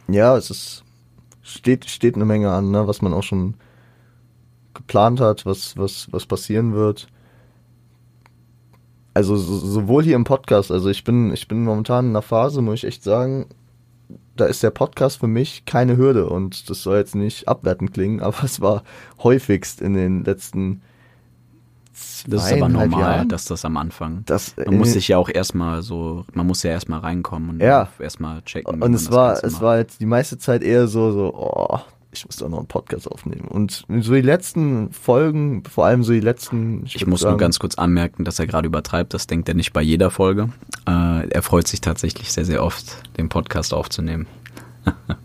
Ja, 0.07 0.35
es 0.35 0.49
ist, 0.49 0.83
steht, 1.41 1.89
steht 1.89 2.15
eine 2.15 2.25
Menge 2.25 2.51
an, 2.51 2.71
ne, 2.71 2.87
was 2.87 3.01
man 3.01 3.13
auch 3.13 3.23
schon 3.23 3.55
geplant 4.73 5.19
hat, 5.19 5.45
was, 5.45 5.77
was, 5.77 6.07
was 6.11 6.25
passieren 6.25 6.73
wird. 6.73 7.07
Also 9.13 9.35
so, 9.35 9.57
sowohl 9.57 10.03
hier 10.03 10.15
im 10.15 10.23
Podcast, 10.23 10.71
also 10.71 10.89
ich 10.89 11.03
bin, 11.03 11.33
ich 11.33 11.47
bin 11.47 11.63
momentan 11.63 12.05
in 12.05 12.11
einer 12.11 12.21
Phase, 12.21 12.61
muss 12.61 12.75
ich 12.75 12.85
echt 12.85 13.03
sagen, 13.03 13.47
da 14.35 14.45
ist 14.45 14.63
der 14.63 14.71
Podcast 14.71 15.19
für 15.19 15.27
mich 15.27 15.65
keine 15.65 15.97
Hürde 15.97 16.29
und 16.29 16.69
das 16.69 16.83
soll 16.83 16.97
jetzt 16.97 17.15
nicht 17.15 17.47
abwertend 17.47 17.93
klingen, 17.93 18.19
aber 18.21 18.43
es 18.43 18.61
war 18.61 18.83
häufigst 19.23 19.81
in 19.81 19.93
den 19.93 20.23
letzten 20.23 20.81
Das 22.27 22.45
ist 22.47 22.53
aber 22.53 22.69
normal, 22.69 23.15
Jahren. 23.15 23.29
dass 23.29 23.45
das 23.45 23.63
am 23.65 23.77
Anfang. 23.77 24.23
Das, 24.25 24.55
Man 24.57 24.77
muss 24.77 24.93
sich 24.93 25.07
ja 25.07 25.17
auch 25.17 25.29
erstmal 25.29 25.81
so, 25.81 26.25
man 26.33 26.45
muss 26.47 26.63
ja 26.63 26.71
erstmal 26.71 26.99
reinkommen 26.99 27.49
und 27.51 27.59
Ja. 27.61 27.89
erstmal 27.99 28.41
checken. 28.43 28.81
Und 28.81 28.93
es 28.93 29.11
war, 29.11 29.43
es 29.43 29.61
war 29.61 29.77
jetzt 29.77 30.01
die 30.01 30.05
meiste 30.05 30.37
Zeit 30.37 30.61
eher 30.63 30.87
so, 30.87 31.11
so, 31.11 31.33
oh, 31.33 31.79
ich 32.11 32.25
muss 32.25 32.37
doch 32.37 32.49
noch 32.49 32.57
einen 32.57 32.67
Podcast 32.67 33.09
aufnehmen. 33.09 33.47
Und 33.47 33.85
so 34.01 34.13
die 34.13 34.21
letzten 34.21 34.91
Folgen, 34.91 35.63
vor 35.65 35.85
allem 35.85 36.03
so 36.03 36.11
die 36.11 36.19
letzten, 36.19 36.83
Ich 36.85 36.99
würd 36.99 37.07
muss 37.07 37.21
sagen, 37.21 37.33
nur 37.33 37.39
ganz 37.39 37.59
kurz 37.59 37.75
anmerken, 37.75 38.25
dass 38.25 38.39
er 38.39 38.47
gerade 38.47 38.65
übertreibt. 38.67 39.13
Das 39.13 39.27
denkt 39.27 39.47
er 39.47 39.55
nicht 39.55 39.73
bei 39.73 39.81
jeder 39.81 40.09
Folge. 40.09 40.49
Äh, 40.87 41.29
er 41.29 41.41
freut 41.43 41.67
sich 41.67 41.81
tatsächlich 41.81 42.31
sehr, 42.31 42.45
sehr 42.45 42.63
oft, 42.63 43.03
den 43.17 43.29
Podcast 43.29 43.73
aufzunehmen. 43.73 44.27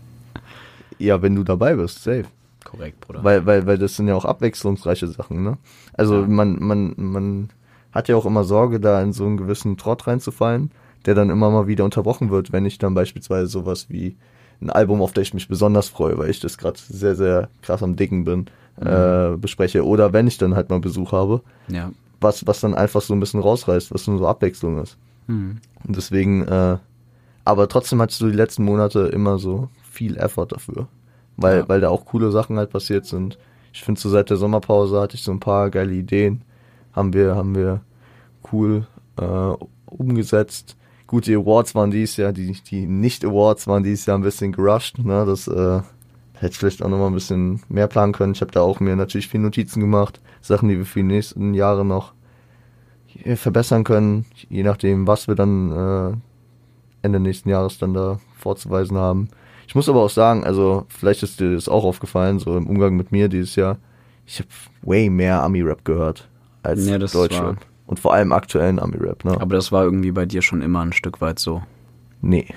Ja, 0.97 1.21
wenn 1.21 1.35
du 1.35 1.43
dabei 1.43 1.75
bist, 1.75 2.03
safe. 2.03 2.23
Korrekt, 2.75 2.99
Bruder. 3.01 3.23
Weil, 3.23 3.45
weil, 3.45 3.65
weil 3.65 3.77
das 3.77 3.95
sind 3.95 4.07
ja 4.07 4.15
auch 4.15 4.25
abwechslungsreiche 4.25 5.07
Sachen, 5.07 5.43
ne? 5.43 5.57
Also 5.93 6.21
Ja. 6.21 6.27
man, 6.27 6.57
man, 6.59 6.93
man 6.97 7.49
hat 7.91 8.07
ja 8.07 8.15
auch 8.15 8.25
immer 8.25 8.43
Sorge, 8.43 8.79
da 8.79 9.01
in 9.01 9.13
so 9.13 9.25
einen 9.25 9.37
gewissen 9.37 9.77
Trott 9.77 10.07
reinzufallen, 10.07 10.71
der 11.05 11.15
dann 11.15 11.29
immer 11.29 11.49
mal 11.49 11.67
wieder 11.67 11.85
unterbrochen 11.85 12.29
wird, 12.29 12.51
wenn 12.51 12.65
ich 12.65 12.77
dann 12.77 12.93
beispielsweise 12.93 13.47
sowas 13.47 13.87
wie 13.89 14.15
ein 14.61 14.69
Album, 14.69 15.01
auf 15.01 15.13
das 15.13 15.23
ich 15.23 15.33
mich 15.33 15.47
besonders 15.47 15.89
freue, 15.89 16.17
weil 16.17 16.29
ich 16.29 16.39
das 16.39 16.57
gerade 16.57 16.79
sehr, 16.79 17.15
sehr 17.15 17.49
krass 17.61 17.83
am 17.83 17.95
Dicken 17.95 18.23
bin, 18.23 18.47
äh, 18.81 19.37
bespreche. 19.37 19.85
Oder 19.85 20.13
wenn 20.13 20.27
ich 20.27 20.37
dann 20.37 20.55
halt 20.55 20.69
mal 20.69 20.79
Besuch 20.79 21.11
habe, 21.11 21.41
ja. 21.67 21.91
was, 22.21 22.45
was 22.47 22.59
dann 22.61 22.73
einfach 22.73 23.01
so 23.01 23.13
ein 23.13 23.19
bisschen 23.19 23.39
rausreißt, 23.39 23.93
was 23.93 24.07
nur 24.07 24.17
so 24.17 24.27
Abwechslung 24.27 24.81
ist. 24.81 24.97
Hm. 25.27 25.57
Und 25.85 25.95
deswegen, 25.95 26.43
äh, 26.47 26.77
aber 27.43 27.67
trotzdem 27.67 28.01
hattest 28.01 28.21
du 28.21 28.27
die 28.27 28.35
letzten 28.35 28.63
Monate 28.63 29.01
immer 29.07 29.37
so 29.37 29.69
viel 29.89 30.17
Effort 30.17 30.47
dafür. 30.47 30.87
Weil, 31.37 31.59
Ja. 31.59 31.69
weil 31.69 31.81
da 31.81 31.89
auch 31.89 32.05
coole 32.05 32.31
Sachen 32.31 32.57
halt 32.57 32.69
passiert 32.69 33.05
sind. 33.05 33.37
Ich 33.73 33.83
finde 33.83 33.99
so 33.99 34.09
seit 34.09 34.29
der 34.29 34.37
Sommerpause 34.37 34.99
hatte 35.01 35.15
ich 35.15 35.23
so 35.23 35.31
ein 35.31 35.39
paar 35.39 35.69
geile 35.69 35.93
Ideen. 35.93 36.41
Haben 36.93 37.13
wir, 37.13 37.35
haben 37.35 37.55
wir 37.55 37.81
cool 38.53 38.87
äh, 39.19 39.53
umgesetzt. 39.85 40.77
Gut, 41.07 41.27
die 41.27 41.35
Awards 41.35 41.75
waren 41.75 41.91
dieses 41.91 42.17
Jahr, 42.17 42.31
die, 42.31 42.53
die 42.53 42.87
Nicht-Awards 42.87 43.67
waren 43.67 43.83
dieses 43.83 44.05
Jahr 44.05 44.17
ein 44.17 44.23
bisschen 44.23 44.51
gerusht. 44.53 44.97
Ne? 44.99 45.25
Das 45.25 45.47
äh, 45.47 45.81
hätte 46.33 46.51
ich 46.51 46.57
vielleicht 46.57 46.81
auch 46.81 46.89
nochmal 46.89 47.07
ein 47.07 47.13
bisschen 47.13 47.61
mehr 47.69 47.87
planen 47.87 48.13
können. 48.13 48.33
Ich 48.33 48.41
habe 48.41 48.51
da 48.51 48.61
auch 48.61 48.79
mir 48.79 48.95
natürlich 48.95 49.27
viel 49.27 49.41
Notizen 49.41 49.81
gemacht. 49.81 50.19
Sachen, 50.41 50.69
die 50.69 50.77
wir 50.77 50.85
für 50.85 50.99
die 50.99 51.03
nächsten 51.03 51.53
Jahre 51.53 51.83
noch 51.85 52.13
verbessern 53.35 53.83
können, 53.83 54.25
je 54.49 54.63
nachdem, 54.63 55.07
was 55.07 55.27
wir 55.27 55.35
dann 55.35 55.71
äh, 55.71 56.17
Ende 57.01 57.19
nächsten 57.19 57.49
Jahres 57.49 57.77
dann 57.77 57.93
da 57.93 58.19
vorzuweisen 58.37 58.97
haben. 58.97 59.29
Ich 59.67 59.75
muss 59.75 59.89
aber 59.89 60.01
auch 60.01 60.09
sagen, 60.09 60.43
also 60.43 60.85
vielleicht 60.89 61.23
ist 61.23 61.39
dir 61.39 61.53
das 61.53 61.67
auch 61.69 61.83
aufgefallen, 61.83 62.39
so 62.39 62.55
im 62.57 62.67
Umgang 62.67 62.95
mit 62.95 63.11
mir 63.11 63.27
dieses 63.29 63.55
Jahr, 63.55 63.77
ich 64.25 64.39
habe 64.39 64.49
way 64.81 65.09
mehr 65.09 65.43
Ami-Rap 65.43 65.83
gehört 65.85 66.27
als 66.63 66.87
Ja, 66.87 66.97
Deutschrap. 66.97 67.57
Und 67.87 67.99
vor 67.99 68.13
allem 68.13 68.31
aktuellen 68.31 68.79
Ami-Rap, 68.79 69.25
ne? 69.25 69.39
Aber 69.39 69.55
das 69.55 69.71
war 69.71 69.83
irgendwie 69.83 70.11
bei 70.11 70.25
dir 70.25 70.41
schon 70.41 70.61
immer 70.61 70.81
ein 70.81 70.93
Stück 70.93 71.21
weit 71.21 71.39
so. 71.39 71.61
nee, 72.21 72.47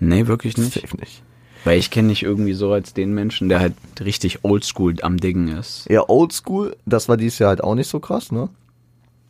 Nee, 0.00 0.26
wirklich 0.26 0.58
nicht. 0.58 0.72
safe 0.74 0.96
nicht. 0.96 1.22
Weil 1.64 1.78
ich 1.78 1.90
kenne 1.90 2.08
dich 2.08 2.22
irgendwie 2.24 2.52
so 2.52 2.72
als 2.72 2.92
den 2.92 3.14
Menschen, 3.14 3.48
der 3.48 3.60
halt 3.60 3.74
richtig 4.04 4.44
oldschool 4.44 4.96
am 5.02 5.16
Dingen 5.16 5.48
ist. 5.56 5.86
Ja, 5.88 6.06
Oldschool, 6.08 6.76
das 6.84 7.08
war 7.08 7.16
dieses 7.16 7.38
Jahr 7.38 7.50
halt 7.50 7.64
auch 7.64 7.74
nicht 7.74 7.88
so 7.88 8.00
krass, 8.00 8.32
ne? 8.32 8.48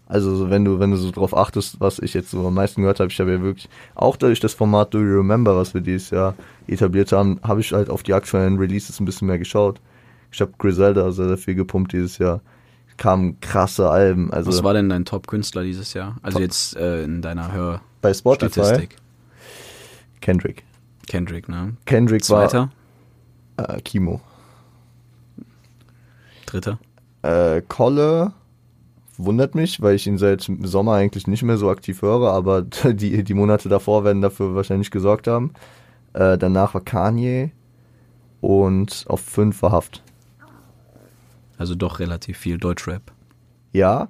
Also 0.07 0.37
so, 0.37 0.51
wenn 0.51 0.65
du, 0.65 0.79
wenn 0.81 0.91
du 0.91 0.97
so 0.97 1.11
drauf 1.11 1.37
achtest, 1.37 1.81
was 1.81 1.99
ich 1.99 2.13
jetzt 2.13 2.31
so 2.31 2.47
am 2.47 2.55
meisten 2.55 2.83
gehört 2.83 3.01
habe, 3.01 3.11
ich 3.11 3.19
habe 3.21 3.33
ja 3.33 3.43
wirklich, 3.43 3.69
auch 3.95 4.17
durch 4.17 4.39
das 4.39 4.53
Format 4.53 4.93
Do 4.93 4.99
You 4.99 5.17
Remember, 5.17 5.57
was 5.57 5.73
wir 5.73 5.81
dieses 5.81 6.11
Jahr 6.11 6.35
etabliert 6.67 7.11
haben, 7.13 7.41
habe 7.43 7.61
ich 7.61 7.73
halt 7.73 7.89
auf 7.89 8.03
die 8.03 8.13
aktuellen 8.13 8.59
Releases 8.59 9.01
ein 9.01 9.07
bisschen 9.07 9.29
mehr 9.29 9.39
geschaut. 9.39 9.81
Ich 10.31 10.41
habe 10.41 10.53
Griselda 10.59 11.11
sehr, 11.11 11.29
sehr 11.29 11.39
viel 11.39 11.55
gepumpt 11.55 11.93
dieses 11.93 12.19
Jahr. 12.19 12.41
Kamen 12.97 13.41
krasse 13.41 13.89
Alben. 13.91 14.33
Also 14.33 14.51
Was 14.51 14.63
war 14.63 14.75
denn 14.75 14.89
dein 14.89 15.05
Top-Künstler 15.05 15.63
dieses 15.63 15.95
Jahr? 15.95 16.17
Also 16.23 16.35
Top- 16.39 16.43
jetzt 16.43 16.77
äh, 16.77 17.03
in 17.03 17.23
deiner 17.23 17.81
bei 18.01 18.13
Spotify 18.13 18.61
Hörstatistik. 18.61 18.97
Kendrick. 20.21 20.65
Kendrick, 21.07 21.49
ne? 21.49 21.77
Kendrick 21.87 22.25
Zweiter? 22.25 22.71
war 23.57 23.77
äh, 23.77 23.81
Kimo. 23.81 24.21
Dritter? 26.47 26.79
Äh, 27.23 27.63
Kolle 27.69 28.33
wundert 29.17 29.55
mich, 29.55 29.81
weil 29.81 29.95
ich 29.95 30.07
ihn 30.07 30.19
seit 30.19 30.51
Sommer 30.63 30.93
eigentlich 30.95 31.27
nicht 31.27 31.43
mehr 31.43 31.57
so 31.57 31.71
aktiv 31.71 32.03
höre, 32.03 32.33
aber 32.33 32.63
die, 32.85 33.25
die 33.25 33.35
Monate 33.35 33.69
davor 33.69 34.05
werden 34.05 34.23
dafür 34.23 34.55
wahrscheinlich 34.55 34.91
gesorgt 34.91 35.27
haben. 35.27 35.53
Äh, 36.13 36.39
danach 36.39 36.75
war 36.75 36.81
Kanye 36.81 37.51
und 38.41 39.05
auf 39.09 39.21
5 39.21 39.61
war 39.63 39.73
Haft. 39.73 40.03
Also 41.59 41.75
doch 41.75 41.99
relativ 42.01 42.39
viel 42.39 42.59
Deutschrap. 42.59 43.13
Ja, 43.73 44.09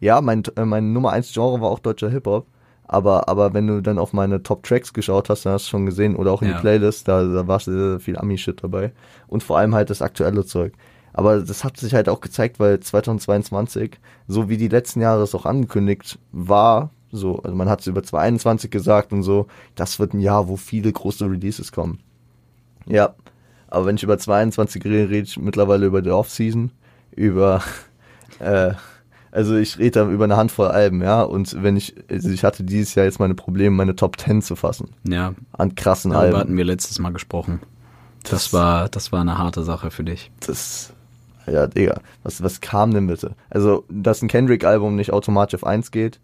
ja, 0.00 0.20
mein, 0.20 0.42
äh, 0.56 0.64
mein 0.64 0.92
Nummer 0.92 1.12
1 1.12 1.32
Genre 1.32 1.60
war 1.60 1.70
auch 1.70 1.78
deutscher 1.78 2.08
Hip-Hop. 2.10 2.46
Aber, 2.84 3.28
aber 3.28 3.54
wenn 3.54 3.68
du 3.68 3.80
dann 3.80 4.00
auf 4.00 4.12
meine 4.12 4.42
Top-Tracks 4.42 4.92
geschaut 4.92 5.28
hast, 5.28 5.46
dann 5.46 5.52
hast 5.52 5.66
du 5.66 5.70
schon 5.70 5.86
gesehen, 5.86 6.16
oder 6.16 6.32
auch 6.32 6.42
in 6.42 6.48
Ja. 6.48 6.54
die 6.54 6.60
Playlist, 6.60 7.06
da, 7.06 7.22
da 7.22 7.46
war 7.46 7.60
viel 7.60 8.18
Ami-Shit 8.18 8.64
dabei. 8.64 8.92
Und 9.28 9.44
vor 9.44 9.58
allem 9.58 9.76
halt 9.76 9.90
das 9.90 10.02
aktuelle 10.02 10.44
Zeug. 10.44 10.72
Aber 11.20 11.40
das 11.40 11.64
hat 11.64 11.76
sich 11.76 11.92
halt 11.94 12.08
auch 12.08 12.20
gezeigt, 12.20 12.58
weil 12.60 12.80
2022, 12.80 13.98
so 14.28 14.48
wie 14.48 14.56
die 14.56 14.68
letzten 14.68 15.00
Jahre 15.00 15.22
es 15.22 15.34
auch 15.34 15.46
angekündigt 15.46 16.18
war, 16.32 16.90
so, 17.12 17.40
also 17.42 17.54
man 17.56 17.68
hat 17.68 17.80
es 17.80 17.86
über 17.88 18.02
2021 18.02 18.70
gesagt 18.70 19.12
und 19.12 19.22
so, 19.22 19.46
das 19.74 19.98
wird 19.98 20.14
ein 20.14 20.20
Jahr, 20.20 20.48
wo 20.48 20.56
viele 20.56 20.92
große 20.92 21.24
Releases 21.26 21.72
kommen. 21.72 21.98
Ja, 22.86 23.14
aber 23.68 23.86
wenn 23.86 23.96
ich 23.96 24.02
über 24.02 24.18
22 24.18 24.84
rede, 24.84 25.10
rede 25.10 25.24
ich 25.24 25.36
mittlerweile 25.38 25.86
über 25.86 26.02
die 26.02 26.10
Off-Season, 26.10 26.70
über, 27.14 27.62
äh, 28.38 28.72
also 29.32 29.56
ich 29.56 29.78
rede 29.78 29.90
da 30.04 30.08
über 30.10 30.24
eine 30.24 30.36
Handvoll 30.36 30.68
Alben, 30.68 31.02
ja, 31.02 31.22
und 31.22 31.62
wenn 31.62 31.76
ich, 31.76 31.94
also 32.10 32.30
ich 32.30 32.44
hatte 32.44 32.62
dieses 32.64 32.94
Jahr 32.94 33.06
jetzt 33.06 33.20
meine 33.20 33.34
Probleme, 33.34 33.76
meine 33.76 33.94
Top 33.96 34.18
10 34.20 34.42
zu 34.42 34.56
fassen, 34.56 34.88
Ja, 35.04 35.34
an 35.52 35.74
krassen 35.74 36.12
darüber 36.12 36.26
Alben. 36.26 36.38
hatten 36.38 36.56
wir 36.56 36.64
letztes 36.64 36.98
Mal 36.98 37.12
gesprochen. 37.12 37.60
Das, 38.22 38.30
Das- 38.30 38.52
war, 38.52 38.88
das 38.88 39.12
war 39.12 39.20
eine 39.20 39.38
harte 39.38 39.62
Sache 39.64 39.90
für 39.90 40.04
dich. 40.04 40.30
Das, 40.46 40.92
ja, 41.50 41.66
Digga, 41.66 42.00
was, 42.22 42.42
was 42.42 42.60
kam 42.60 42.92
denn 42.92 43.06
bitte? 43.06 43.34
Also, 43.50 43.84
dass 43.88 44.22
ein 44.22 44.28
Kendrick-Album 44.28 44.96
nicht 44.96 45.12
automatisch 45.12 45.54
auf 45.62 45.66
1 45.66 45.90
geht, 45.90 46.20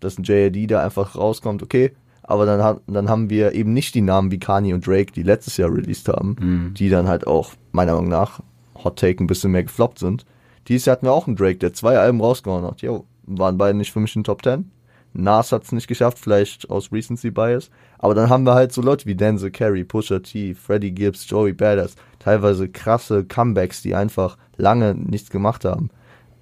dass 0.00 0.18
ein 0.18 0.24
JID 0.24 0.70
da 0.70 0.82
einfach 0.82 1.16
rauskommt, 1.16 1.62
okay, 1.62 1.92
aber 2.22 2.46
dann, 2.46 2.78
dann 2.86 3.08
haben 3.08 3.28
wir 3.28 3.52
eben 3.54 3.72
nicht 3.72 3.94
die 3.94 4.00
Namen 4.02 4.30
wie 4.30 4.38
Kanye 4.38 4.72
und 4.74 4.86
Drake, 4.86 5.12
die 5.12 5.22
letztes 5.22 5.56
Jahr 5.56 5.72
released 5.72 6.08
haben, 6.08 6.36
Mhm. 6.40 6.74
die 6.74 6.88
dann 6.88 7.08
halt 7.08 7.26
auch, 7.26 7.52
meiner 7.72 7.94
Meinung 7.94 8.08
nach, 8.08 8.40
Hot 8.82 8.98
Take 8.98 9.22
ein 9.22 9.26
bisschen 9.26 9.50
mehr 9.50 9.64
gefloppt 9.64 9.98
sind. 9.98 10.24
Dieses 10.68 10.86
Jahr 10.86 10.96
hatten 10.96 11.06
wir 11.06 11.12
auch 11.12 11.26
einen 11.26 11.36
Drake, 11.36 11.58
der 11.58 11.72
zwei 11.72 11.98
Alben 11.98 12.20
rausgehauen 12.20 12.64
hat. 12.64 12.80
Jo, 12.82 13.04
waren 13.26 13.58
beide 13.58 13.76
nicht 13.76 13.92
für 13.92 14.00
mich 14.00 14.14
in 14.14 14.20
den 14.20 14.24
Top 14.24 14.42
10. 14.42 14.70
Nas 15.12 15.50
hat 15.52 15.64
es 15.64 15.72
nicht 15.72 15.88
geschafft, 15.88 16.18
vielleicht 16.18 16.70
aus 16.70 16.92
Recency 16.92 17.30
Bias. 17.30 17.70
Aber 17.98 18.14
dann 18.14 18.28
haben 18.30 18.44
wir 18.44 18.54
halt 18.54 18.72
so 18.72 18.80
Leute 18.80 19.06
wie 19.06 19.14
Denzel 19.14 19.50
Carey, 19.50 19.84
Pusha 19.84 20.20
T, 20.20 20.54
Freddie 20.54 20.92
Gibbs, 20.92 21.28
Joey 21.28 21.52
Badass. 21.52 21.96
Teilweise 22.18 22.68
krasse 22.68 23.24
Comebacks, 23.24 23.82
die 23.82 23.94
einfach 23.94 24.36
lange 24.56 24.94
nichts 24.94 25.30
gemacht 25.30 25.64
haben. 25.64 25.90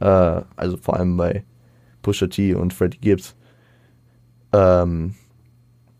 Äh, 0.00 0.42
also 0.56 0.76
vor 0.76 0.96
allem 0.96 1.16
bei 1.16 1.44
Pusha 2.02 2.26
T 2.26 2.54
und 2.54 2.74
Freddie 2.74 2.98
Gibbs. 3.00 3.34
Ähm, 4.52 5.14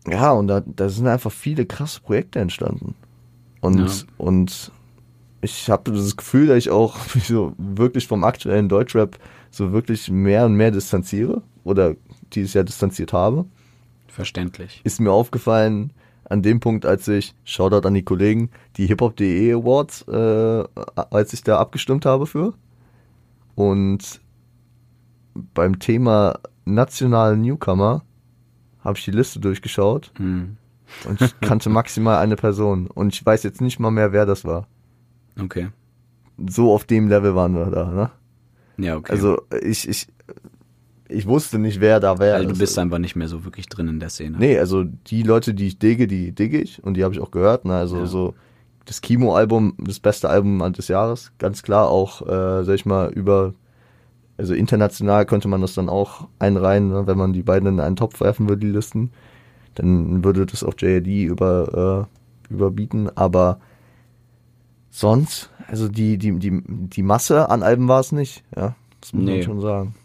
ja, 0.07 0.31
und 0.31 0.47
da, 0.47 0.61
da 0.61 0.89
sind 0.89 1.07
einfach 1.07 1.31
viele 1.31 1.65
krasse 1.65 2.01
Projekte 2.01 2.39
entstanden. 2.39 2.95
Und, 3.61 3.79
Ja. 3.79 4.05
und 4.17 4.71
ich 5.41 5.69
habe 5.69 5.91
das 5.91 6.15
Gefühl, 6.17 6.47
dass 6.47 6.57
ich 6.57 6.69
auch 6.69 6.97
so 7.23 7.53
wirklich 7.57 8.07
vom 8.07 8.23
aktuellen 8.23 8.69
Deutschrap 8.69 9.17
so 9.51 9.71
wirklich 9.71 10.09
mehr 10.09 10.45
und 10.45 10.53
mehr 10.55 10.71
distanziere 10.71 11.41
oder 11.63 11.95
dieses 12.35 12.53
Jahr 12.53 12.63
distanziert 12.63 13.13
habe. 13.13 13.45
Verständlich. 14.07 14.81
Ist 14.83 14.99
mir 14.99 15.11
aufgefallen, 15.11 15.93
an 16.25 16.41
dem 16.41 16.59
Punkt, 16.59 16.85
als 16.85 17.07
ich, 17.07 17.33
Shoutout 17.43 17.87
an 17.87 17.93
die 17.93 18.03
Kollegen, 18.03 18.51
die 18.77 18.85
Hip-Hop.de 18.87 19.53
Awards, 19.53 20.03
äh, 20.07 20.63
als 20.95 21.33
ich 21.33 21.41
da 21.43 21.57
abgestimmt 21.59 22.05
habe 22.05 22.27
für. 22.27 22.53
Und 23.55 24.21
beim 25.53 25.79
Thema 25.79 26.39
nationalen 26.65 27.41
Newcomer 27.41 28.03
habe 28.83 28.97
ich 28.97 29.05
die 29.05 29.11
Liste 29.11 29.39
durchgeschaut 29.39 30.11
Hm. 30.17 30.57
und 31.05 31.21
ich 31.21 31.39
kannte 31.41 31.69
maximal 31.69 32.17
eine 32.17 32.35
Person. 32.35 32.87
Und 32.87 33.13
ich 33.13 33.25
weiß 33.25 33.43
jetzt 33.43 33.61
nicht 33.61 33.79
mal 33.79 33.91
mehr, 33.91 34.11
wer 34.11 34.25
das 34.25 34.45
war. 34.45 34.67
Okay. 35.39 35.69
So 36.47 36.73
auf 36.73 36.85
dem 36.85 37.09
Level 37.09 37.35
waren 37.35 37.55
wir 37.55 37.65
da, 37.65 37.85
ne? 37.91 38.11
Ja, 38.77 38.95
okay. 38.95 39.11
Also 39.11 39.41
ich, 39.61 39.89
ich, 39.89 40.07
ich 41.09 41.25
wusste 41.27 41.59
nicht, 41.59 41.81
wer 41.81 41.99
da 41.99 42.17
wäre. 42.19 42.35
also 42.37 42.49
du 42.49 42.57
bist 42.57 42.77
einfach 42.79 42.99
nicht 42.99 43.15
mehr 43.15 43.27
so 43.27 43.43
wirklich 43.43 43.67
drin 43.67 43.87
in 43.87 43.99
der 43.99 44.09
Szene. 44.09 44.37
Nee, 44.37 44.57
also 44.59 44.83
die 44.83 45.23
Leute, 45.23 45.53
die 45.53 45.67
ich 45.67 45.79
digge, 45.79 46.07
die 46.07 46.31
digge 46.31 46.61
ich 46.61 46.83
und 46.83 46.93
die 46.95 47.03
habe 47.03 47.13
ich 47.13 47.19
auch 47.19 47.31
gehört. 47.31 47.65
Ne? 47.65 47.75
Also 47.75 47.97
Ja. 47.97 48.05
so 48.05 48.35
das 48.85 49.01
Kimo-Album, 49.01 49.73
das 49.79 49.99
beste 49.99 50.29
Album 50.29 50.71
des 50.73 50.87
Jahres, 50.87 51.31
ganz 51.37 51.61
klar 51.63 51.89
auch, 51.89 52.21
äh, 52.27 52.63
sag 52.63 52.73
ich 52.75 52.85
mal, 52.85 53.09
über, 53.11 53.53
also 54.37 54.53
international 54.53 55.25
könnte 55.25 55.47
man 55.47 55.61
das 55.61 55.73
dann 55.73 55.89
auch 55.89 56.27
einreihen, 56.39 56.89
ne? 56.89 57.05
wenn 57.05 57.17
man 57.17 57.33
die 57.33 57.43
beiden 57.43 57.67
in 57.69 57.79
einen 57.79 57.95
Topf 57.95 58.19
werfen 58.21 58.47
würde, 58.49 58.65
die 58.65 58.71
Listen, 58.71 59.11
dann 59.75 60.23
würde 60.23 60.45
das 60.45 60.63
auch 60.63 60.73
JAD 60.77 61.07
über, 61.25 62.07
äh, 62.49 62.53
überbieten, 62.53 63.09
aber 63.15 63.59
sonst, 64.89 65.49
also 65.67 65.87
die, 65.87 66.17
die, 66.17 66.37
die, 66.39 66.61
die 66.67 67.03
Masse 67.03 67.49
an 67.49 67.63
Alben 67.63 67.87
war 67.87 67.99
es 67.99 68.11
nicht, 68.11 68.43
ja, 68.55 68.75
das 69.01 69.13
muss 69.13 69.23
Nee. 69.23 69.31
man 69.35 69.43
schon 69.43 69.61
sagen. 69.61 69.95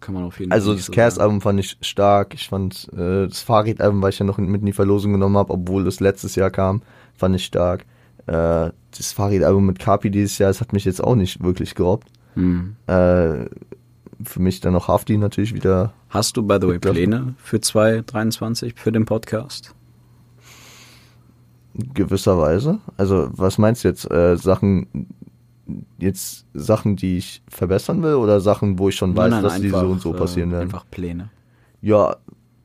Kann 0.00 0.14
man 0.14 0.24
auf 0.24 0.38
jeden 0.40 0.50
Also 0.52 0.66
Fall 0.66 0.74
das 0.74 0.78
nicht 0.78 0.86
so 0.86 0.92
sagen. 0.92 1.04
Cast-Album 1.04 1.40
fand 1.40 1.60
ich 1.60 1.76
stark. 1.80 2.34
Ich 2.34 2.48
fand 2.48 2.88
äh, 2.92 3.26
das 3.26 3.40
Fahrrad-Album, 3.40 4.02
weil 4.02 4.10
ich 4.10 4.18
ja 4.18 4.24
noch 4.24 4.38
mit 4.38 4.60
in 4.60 4.66
die 4.66 4.72
Verlosung 4.72 5.12
genommen 5.12 5.36
habe, 5.36 5.52
obwohl 5.52 5.86
es 5.86 6.00
letztes 6.00 6.34
Jahr 6.36 6.50
kam, 6.50 6.82
fand 7.14 7.36
ich 7.36 7.44
stark. 7.44 7.84
Äh, 8.26 8.70
das 8.96 9.12
Fahrrad-Album 9.12 9.66
mit 9.66 9.78
Kapi 9.78 10.10
dieses 10.10 10.38
Jahr, 10.38 10.50
das 10.50 10.60
hat 10.60 10.72
mich 10.72 10.84
jetzt 10.84 11.02
auch 11.02 11.14
nicht 11.14 11.42
wirklich 11.42 11.74
gerobbt. 11.74 12.08
Hm. 12.34 12.76
Äh, 12.86 13.46
für 14.22 14.40
mich 14.40 14.60
dann 14.60 14.72
noch 14.72 14.88
Hafti 14.88 15.16
natürlich 15.16 15.54
wieder. 15.54 15.92
Hast 16.08 16.36
du, 16.36 16.42
by 16.42 16.58
the 16.60 16.68
way. 16.68 16.78
Pläne 16.78 17.34
für 17.38 17.60
2023 17.60 18.74
für 18.76 18.92
den 18.92 19.04
Podcast? 19.04 19.74
gewisserweise. 21.94 22.78
Also 22.96 23.28
was 23.32 23.58
meinst 23.58 23.84
du 23.84 23.88
jetzt? 23.88 24.10
Äh, 24.10 24.36
Sachen, 24.36 24.86
jetzt 25.98 26.46
Sachen, 26.54 26.96
die 26.96 27.18
ich 27.18 27.42
verbessern 27.48 28.02
will 28.02 28.14
oder 28.14 28.40
Sachen, 28.40 28.78
wo 28.78 28.88
ich 28.88 28.96
schon 28.96 29.16
weiß, 29.16 29.30
Nein, 29.30 29.42
nein, 29.42 29.42
dass 29.42 29.60
die 29.60 29.68
so 29.68 29.76
einfach, 29.76 29.90
und 29.90 30.00
so 30.00 30.12
passieren 30.12 30.50
äh, 30.50 30.52
werden? 30.52 30.64
Einfach 30.64 30.86
Pläne. 30.90 31.30
Ja, 31.80 32.16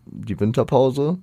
die 0.06 0.40
Winterpause, 0.40 1.18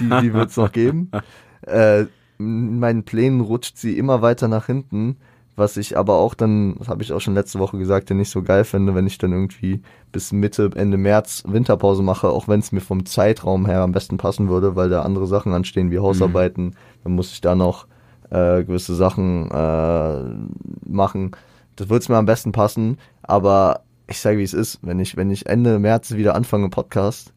die, 0.00 0.10
die 0.22 0.32
wird 0.32 0.50
es 0.50 0.56
noch 0.56 0.72
geben. 0.72 1.10
Äh, 1.62 2.06
in 2.38 2.78
meinen 2.78 3.02
Plänen 3.02 3.40
rutscht 3.40 3.76
sie 3.76 3.98
immer 3.98 4.22
weiter 4.22 4.46
nach 4.46 4.66
hinten, 4.66 5.16
was 5.56 5.78
ich 5.78 5.96
aber 5.96 6.18
auch 6.18 6.34
dann, 6.34 6.76
das 6.78 6.88
habe 6.88 7.02
ich 7.02 7.12
auch 7.12 7.20
schon 7.20 7.34
letzte 7.34 7.58
Woche 7.58 7.78
gesagt, 7.78 8.10
ja 8.10 8.14
nicht 8.14 8.30
so 8.30 8.42
geil 8.42 8.64
finde, 8.64 8.94
wenn 8.94 9.06
ich 9.06 9.16
dann 9.18 9.32
irgendwie 9.32 9.80
bis 10.12 10.32
Mitte, 10.32 10.70
Ende 10.76 10.98
März 10.98 11.44
Winterpause 11.46 12.02
mache, 12.02 12.28
auch 12.28 12.46
wenn 12.46 12.60
es 12.60 12.72
mir 12.72 12.82
vom 12.82 13.06
Zeitraum 13.06 13.66
her 13.66 13.80
am 13.80 13.92
besten 13.92 14.18
passen 14.18 14.48
würde, 14.48 14.76
weil 14.76 14.90
da 14.90 15.02
andere 15.02 15.26
Sachen 15.26 15.54
anstehen 15.54 15.90
wie 15.90 15.98
Hausarbeiten, 15.98 16.76
dann 17.04 17.12
muss 17.12 17.32
ich 17.32 17.40
da 17.40 17.54
noch 17.54 17.86
äh, 18.30 18.64
gewisse 18.64 18.94
Sachen 18.94 19.50
äh, 19.50 20.88
machen. 20.88 21.32
Das 21.76 21.88
würde 21.88 22.02
es 22.02 22.08
mir 22.08 22.16
am 22.16 22.26
besten 22.26 22.52
passen, 22.52 22.98
aber 23.22 23.82
ich 24.06 24.20
sage, 24.20 24.38
wie 24.38 24.42
es 24.42 24.54
ist, 24.54 24.78
wenn 24.82 25.00
ich, 25.00 25.16
wenn 25.16 25.30
ich 25.30 25.46
Ende 25.46 25.78
März 25.78 26.14
wieder 26.14 26.34
anfange 26.34 26.68
Podcast 26.70 27.32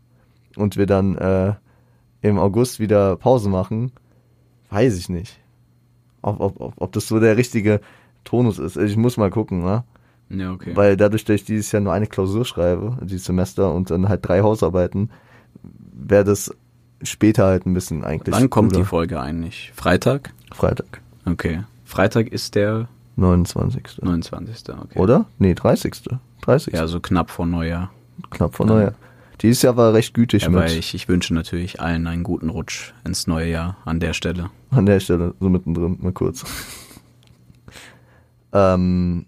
und 0.56 0.78
wir 0.78 0.86
dann 0.86 1.18
äh, 1.18 1.54
im 2.22 2.38
August 2.38 2.80
wieder 2.80 3.16
Pause 3.16 3.50
machen, 3.50 3.92
weiß 4.70 4.98
ich 4.98 5.10
nicht. 5.10 5.40
Ob, 6.22 6.40
ob, 6.40 6.60
ob, 6.60 6.74
ob 6.78 6.92
das 6.92 7.08
so 7.08 7.20
der 7.20 7.38
richtige 7.38 7.82
Tonus 8.24 8.60
ist. 8.60 8.78
Ich 8.78 8.98
muss 8.98 9.18
mal 9.18 9.32
gucken, 9.32 9.64
ne? 9.64 9.84
Ja, 10.30 10.52
okay. 10.52 10.76
Weil 10.76 10.96
dadurch, 10.96 11.26
dass 11.26 11.36
ich 11.36 11.44
dieses 11.46 11.72
Jahr 11.72 11.82
nur 11.82 11.94
eine 11.94 12.08
Klausur 12.08 12.46
schreibe, 12.46 12.98
dieses 13.02 13.26
Semester, 13.26 13.74
und 13.74 13.90
dann 13.90 14.10
halt 14.10 14.28
drei 14.28 14.42
Hausarbeiten, 14.42 15.10
wäre 15.64 16.24
das 16.24 16.54
später 17.04 17.46
halt 17.46 17.66
ein 17.66 17.74
bisschen 17.74 18.04
eigentlich. 18.04 18.36
Wann 18.36 18.50
kommt 18.50 18.72
die 18.72 18.78
cooler. 18.78 18.86
Folge 18.86 19.20
eigentlich? 19.20 19.72
Freitag? 19.76 20.34
Freitag. 20.52 21.02
Okay. 21.26 21.64
Freitag 21.86 22.28
ist 22.30 22.56
der 22.56 22.88
29. 23.16 24.02
29. 24.02 24.70
Okay. 24.70 25.00
Oder? 25.00 25.26
Nee, 25.38 25.54
30. 25.54 25.96
30. 26.42 26.74
Ja, 26.74 26.88
so 26.88 27.00
knapp 27.00 27.30
vor 27.30 27.46
Neujahr. 27.46 27.92
Knapp 28.32 28.56
vor 28.56 28.66
Neujahr. 28.66 28.94
Dieses 29.42 29.62
Jahr 29.62 29.78
war 29.78 29.94
recht 29.94 30.14
gütig 30.14 30.44
Ja, 30.44 30.50
mit. 30.50 30.60
weil 30.60 30.72
ich, 30.72 30.94
ich 30.94 31.08
wünsche 31.08 31.34
natürlich 31.34 31.80
allen 31.80 32.08
einen 32.08 32.24
guten 32.24 32.50
Rutsch 32.50 32.94
ins 33.06 33.26
neue 33.28 33.50
Jahr 33.50 33.78
an 33.86 34.00
der 34.00 34.14
Stelle. 34.14 34.50
An 34.70 34.86
der 34.86 35.00
Stelle, 35.00 35.34
so 35.40 35.50
mittendrin, 35.50 35.98
mal 36.02 36.12
kurz. 36.12 36.44
ähm, 38.54 39.26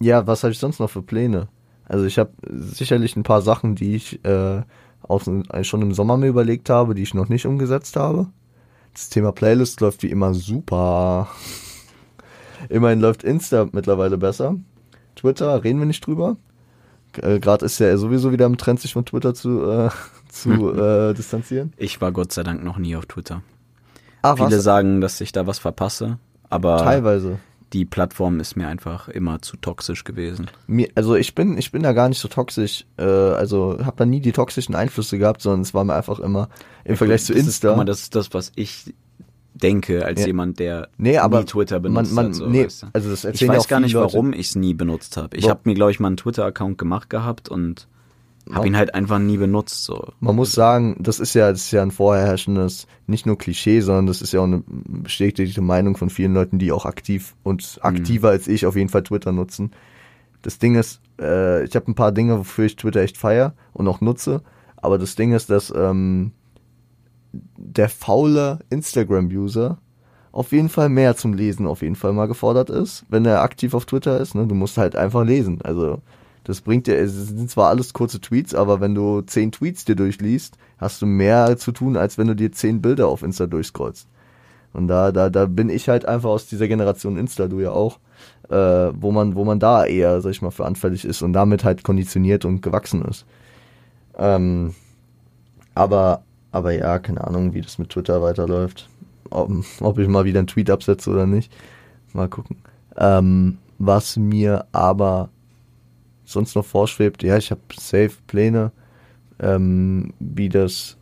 ja, 0.00 0.26
was 0.26 0.42
habe 0.42 0.52
ich 0.52 0.58
sonst 0.58 0.80
noch 0.80 0.90
für 0.90 1.02
Pläne? 1.02 1.48
Also 1.86 2.04
ich 2.04 2.18
habe 2.18 2.32
sicherlich 2.50 3.16
ein 3.16 3.22
paar 3.22 3.42
Sachen, 3.42 3.74
die 3.74 3.94
ich 3.94 4.24
äh, 4.24 4.62
aus, 5.02 5.26
äh, 5.26 5.64
schon 5.64 5.82
im 5.82 5.92
Sommer 5.94 6.16
mir 6.16 6.28
überlegt 6.28 6.70
habe, 6.70 6.94
die 6.94 7.02
ich 7.02 7.14
noch 7.14 7.28
nicht 7.28 7.46
umgesetzt 7.46 7.96
habe. 7.96 8.26
Das 8.92 9.08
Thema 9.08 9.32
Playlist 9.32 9.80
läuft 9.80 10.02
wie 10.02 10.10
immer 10.10 10.34
super. 10.34 11.28
Immerhin 12.68 13.00
läuft 13.00 13.24
Insta 13.24 13.68
mittlerweile 13.72 14.18
besser. 14.18 14.56
Twitter, 15.16 15.64
reden 15.64 15.78
wir 15.78 15.86
nicht 15.86 16.06
drüber. 16.06 16.36
Äh, 17.20 17.40
Gerade 17.40 17.66
ist 17.66 17.78
ja 17.78 17.96
sowieso 17.96 18.32
wieder 18.32 18.46
im 18.46 18.56
Trend, 18.56 18.80
sich 18.80 18.92
von 18.92 19.04
Twitter 19.04 19.34
zu, 19.34 19.68
äh, 19.68 19.90
zu 20.28 20.72
äh, 20.74 21.14
distanzieren. 21.14 21.72
Ich 21.76 22.00
war 22.00 22.12
Gott 22.12 22.32
sei 22.32 22.42
Dank 22.42 22.64
noch 22.64 22.78
nie 22.78 22.96
auf 22.96 23.06
Twitter. 23.06 23.42
Ah, 24.22 24.36
Viele 24.36 24.60
sagen, 24.60 25.00
dass 25.00 25.20
ich 25.20 25.32
da 25.32 25.46
was 25.48 25.58
verpasse, 25.58 26.18
aber 26.48 26.78
Teilweise. 26.78 27.40
Die 27.72 27.84
Plattform 27.84 28.38
ist 28.40 28.56
mir 28.56 28.68
einfach 28.68 29.08
immer 29.08 29.40
zu 29.40 29.56
toxisch 29.56 30.04
gewesen. 30.04 30.50
Mir, 30.66 30.88
also 30.94 31.14
ich 31.16 31.34
bin, 31.34 31.56
ich 31.56 31.72
bin 31.72 31.82
da 31.82 31.92
gar 31.92 32.08
nicht 32.08 32.18
so 32.20 32.28
toxisch, 32.28 32.84
äh, 32.98 33.02
also 33.02 33.78
habe 33.84 33.96
da 33.96 34.04
nie 34.06 34.20
die 34.20 34.32
toxischen 34.32 34.74
Einflüsse 34.74 35.18
gehabt, 35.18 35.40
sondern 35.42 35.62
es 35.62 35.72
war 35.74 35.84
mir 35.84 35.94
einfach 35.94 36.18
immer 36.20 36.48
im 36.84 36.96
Vergleich 36.96 37.24
zu 37.24 37.32
ist, 37.32 37.46
Insta. 37.46 37.68
guck 37.68 37.76
mal, 37.78 37.84
das 37.84 38.00
ist 38.02 38.14
das, 38.14 38.34
was 38.34 38.52
ich 38.56 38.92
denke, 39.54 40.04
als 40.04 40.20
Ja. 40.20 40.26
jemand, 40.28 40.58
der 40.58 40.88
nee, 40.98 41.18
aber 41.18 41.40
nie 41.40 41.44
Twitter 41.46 41.76
man, 41.76 41.94
benutzt 41.94 42.12
man, 42.14 42.26
hat. 42.26 42.34
So, 42.34 42.46
nee, 42.48 42.64
weißt 42.64 42.82
du? 42.82 42.86
also 42.92 43.10
das 43.10 43.24
Ich 43.24 43.40
ja 43.40 43.48
weiß 43.48 43.58
auch 43.64 43.68
gar 43.68 43.80
nicht, 43.80 43.92
Leute. 43.92 44.12
warum 44.12 44.32
ich 44.32 44.48
es 44.48 44.54
nie 44.56 44.74
benutzt 44.74 45.16
habe. 45.16 45.36
Ich 45.36 45.48
habe 45.48 45.60
mir, 45.64 45.74
glaube 45.74 45.90
ich, 45.92 46.00
mal 46.00 46.08
einen 46.08 46.16
Twitter-Account 46.16 46.78
gemacht 46.78 47.10
gehabt 47.10 47.48
und 47.48 47.86
habe 48.46 48.58
Man- 48.60 48.66
ihn 48.68 48.76
halt 48.76 48.94
einfach 48.94 49.18
nie 49.18 49.36
benutzt. 49.36 49.84
So. 49.84 50.08
Man 50.20 50.34
muss 50.36 50.52
sagen, 50.52 50.96
das 50.98 51.20
ist 51.20 51.34
ja, 51.34 51.50
das 51.50 51.62
ist 51.62 51.70
ja 51.70 51.82
ein 51.82 51.90
vorherrschendes, 51.90 52.86
nicht 53.06 53.24
nur 53.26 53.38
Klischee, 53.38 53.80
sondern 53.80 54.06
das 54.06 54.20
ist 54.22 54.32
ja 54.32 54.40
auch 54.40 54.44
eine 54.44 54.62
bestätigte 54.66 55.60
Meinung 55.60 55.96
von 55.96 56.10
vielen 56.10 56.34
Leuten, 56.34 56.58
die 56.58 56.72
auch 56.72 56.84
aktiv 56.84 57.34
und 57.44 57.78
aktiver 57.82 58.30
als 58.30 58.48
ich 58.48 58.66
auf 58.66 58.76
jeden 58.76 58.88
Fall 58.88 59.04
Twitter 59.04 59.32
nutzen. 59.32 59.70
Das 60.42 60.58
Ding 60.58 60.74
ist, 60.74 61.00
äh, 61.20 61.64
ich 61.64 61.76
habe 61.76 61.90
ein 61.90 61.94
paar 61.94 62.10
Dinge, 62.12 62.38
wofür 62.38 62.64
ich 62.64 62.76
Twitter 62.76 63.00
echt 63.00 63.16
feier 63.16 63.54
und 63.72 63.86
auch 63.86 64.00
nutze, 64.00 64.42
aber 64.76 64.98
das 64.98 65.14
Ding 65.14 65.32
ist, 65.32 65.48
dass 65.50 65.72
ähm, 65.74 66.32
der 67.32 67.88
faule 67.88 68.58
Instagram-User 68.70 69.78
auf 70.32 70.52
jeden 70.52 70.68
Fall 70.68 70.88
mehr 70.88 71.14
zum 71.16 71.34
Lesen 71.34 71.66
auf 71.66 71.82
jeden 71.82 71.94
Fall 71.94 72.12
mal 72.12 72.26
gefordert 72.26 72.70
ist, 72.70 73.04
wenn 73.08 73.24
er 73.24 73.42
aktiv 73.42 73.74
auf 73.74 73.84
Twitter 73.86 74.18
ist. 74.18 74.34
Ne? 74.34 74.46
Du 74.46 74.54
musst 74.54 74.78
halt 74.78 74.96
einfach 74.96 75.24
lesen. 75.24 75.60
Also 75.62 76.00
das 76.44 76.60
bringt 76.60 76.86
dir, 76.86 76.98
es 76.98 77.12
sind 77.28 77.50
zwar 77.50 77.68
alles 77.68 77.92
kurze 77.92 78.20
Tweets, 78.20 78.54
aber 78.54 78.80
wenn 78.80 78.94
du 78.94 79.20
zehn 79.22 79.52
Tweets 79.52 79.84
dir 79.84 79.94
durchliest, 79.94 80.56
hast 80.78 81.00
du 81.00 81.06
mehr 81.06 81.56
zu 81.56 81.72
tun, 81.72 81.96
als 81.96 82.18
wenn 82.18 82.26
du 82.26 82.34
dir 82.34 82.52
zehn 82.52 82.82
Bilder 82.82 83.08
auf 83.08 83.22
Insta 83.22 83.46
durchscrollst. 83.46 84.08
Und 84.72 84.88
da, 84.88 85.12
da, 85.12 85.30
da 85.30 85.46
bin 85.46 85.68
ich 85.68 85.88
halt 85.88 86.06
einfach 86.06 86.30
aus 86.30 86.46
dieser 86.46 86.66
Generation 86.66 87.16
Insta, 87.16 87.46
du 87.46 87.60
ja 87.60 87.70
auch, 87.70 87.98
äh, 88.48 88.56
wo 88.94 89.12
man, 89.12 89.34
wo 89.34 89.44
man 89.44 89.60
da 89.60 89.84
eher, 89.84 90.20
sag 90.20 90.30
ich 90.30 90.42
mal, 90.42 90.50
für 90.50 90.64
anfällig 90.64 91.04
ist 91.04 91.22
und 91.22 91.32
damit 91.32 91.64
halt 91.64 91.84
konditioniert 91.84 92.44
und 92.44 92.62
gewachsen 92.62 93.04
ist. 93.04 93.24
Ähm, 94.16 94.74
aber, 95.74 96.22
aber 96.50 96.72
ja, 96.72 96.98
keine 96.98 97.24
Ahnung, 97.26 97.54
wie 97.54 97.60
das 97.60 97.78
mit 97.78 97.90
Twitter 97.90 98.22
weiterläuft. 98.22 98.88
Ob, 99.30 99.50
ob 99.80 99.98
ich 99.98 100.08
mal 100.08 100.24
wieder 100.24 100.40
einen 100.40 100.48
Tweet 100.48 100.70
absetze 100.70 101.10
oder 101.10 101.26
nicht. 101.26 101.52
Mal 102.12 102.28
gucken. 102.28 102.56
Ähm, 102.96 103.58
was 103.78 104.16
mir 104.16 104.66
aber 104.72 105.30
sonst 106.24 106.54
noch 106.54 106.64
vorschwebt, 106.64 107.22
ja, 107.22 107.36
ich 107.36 107.50
habe 107.50 107.60
safe 107.74 108.12
Pläne, 108.26 108.72
ähm, 109.40 110.12
wie 110.18 110.48
das. 110.48 110.96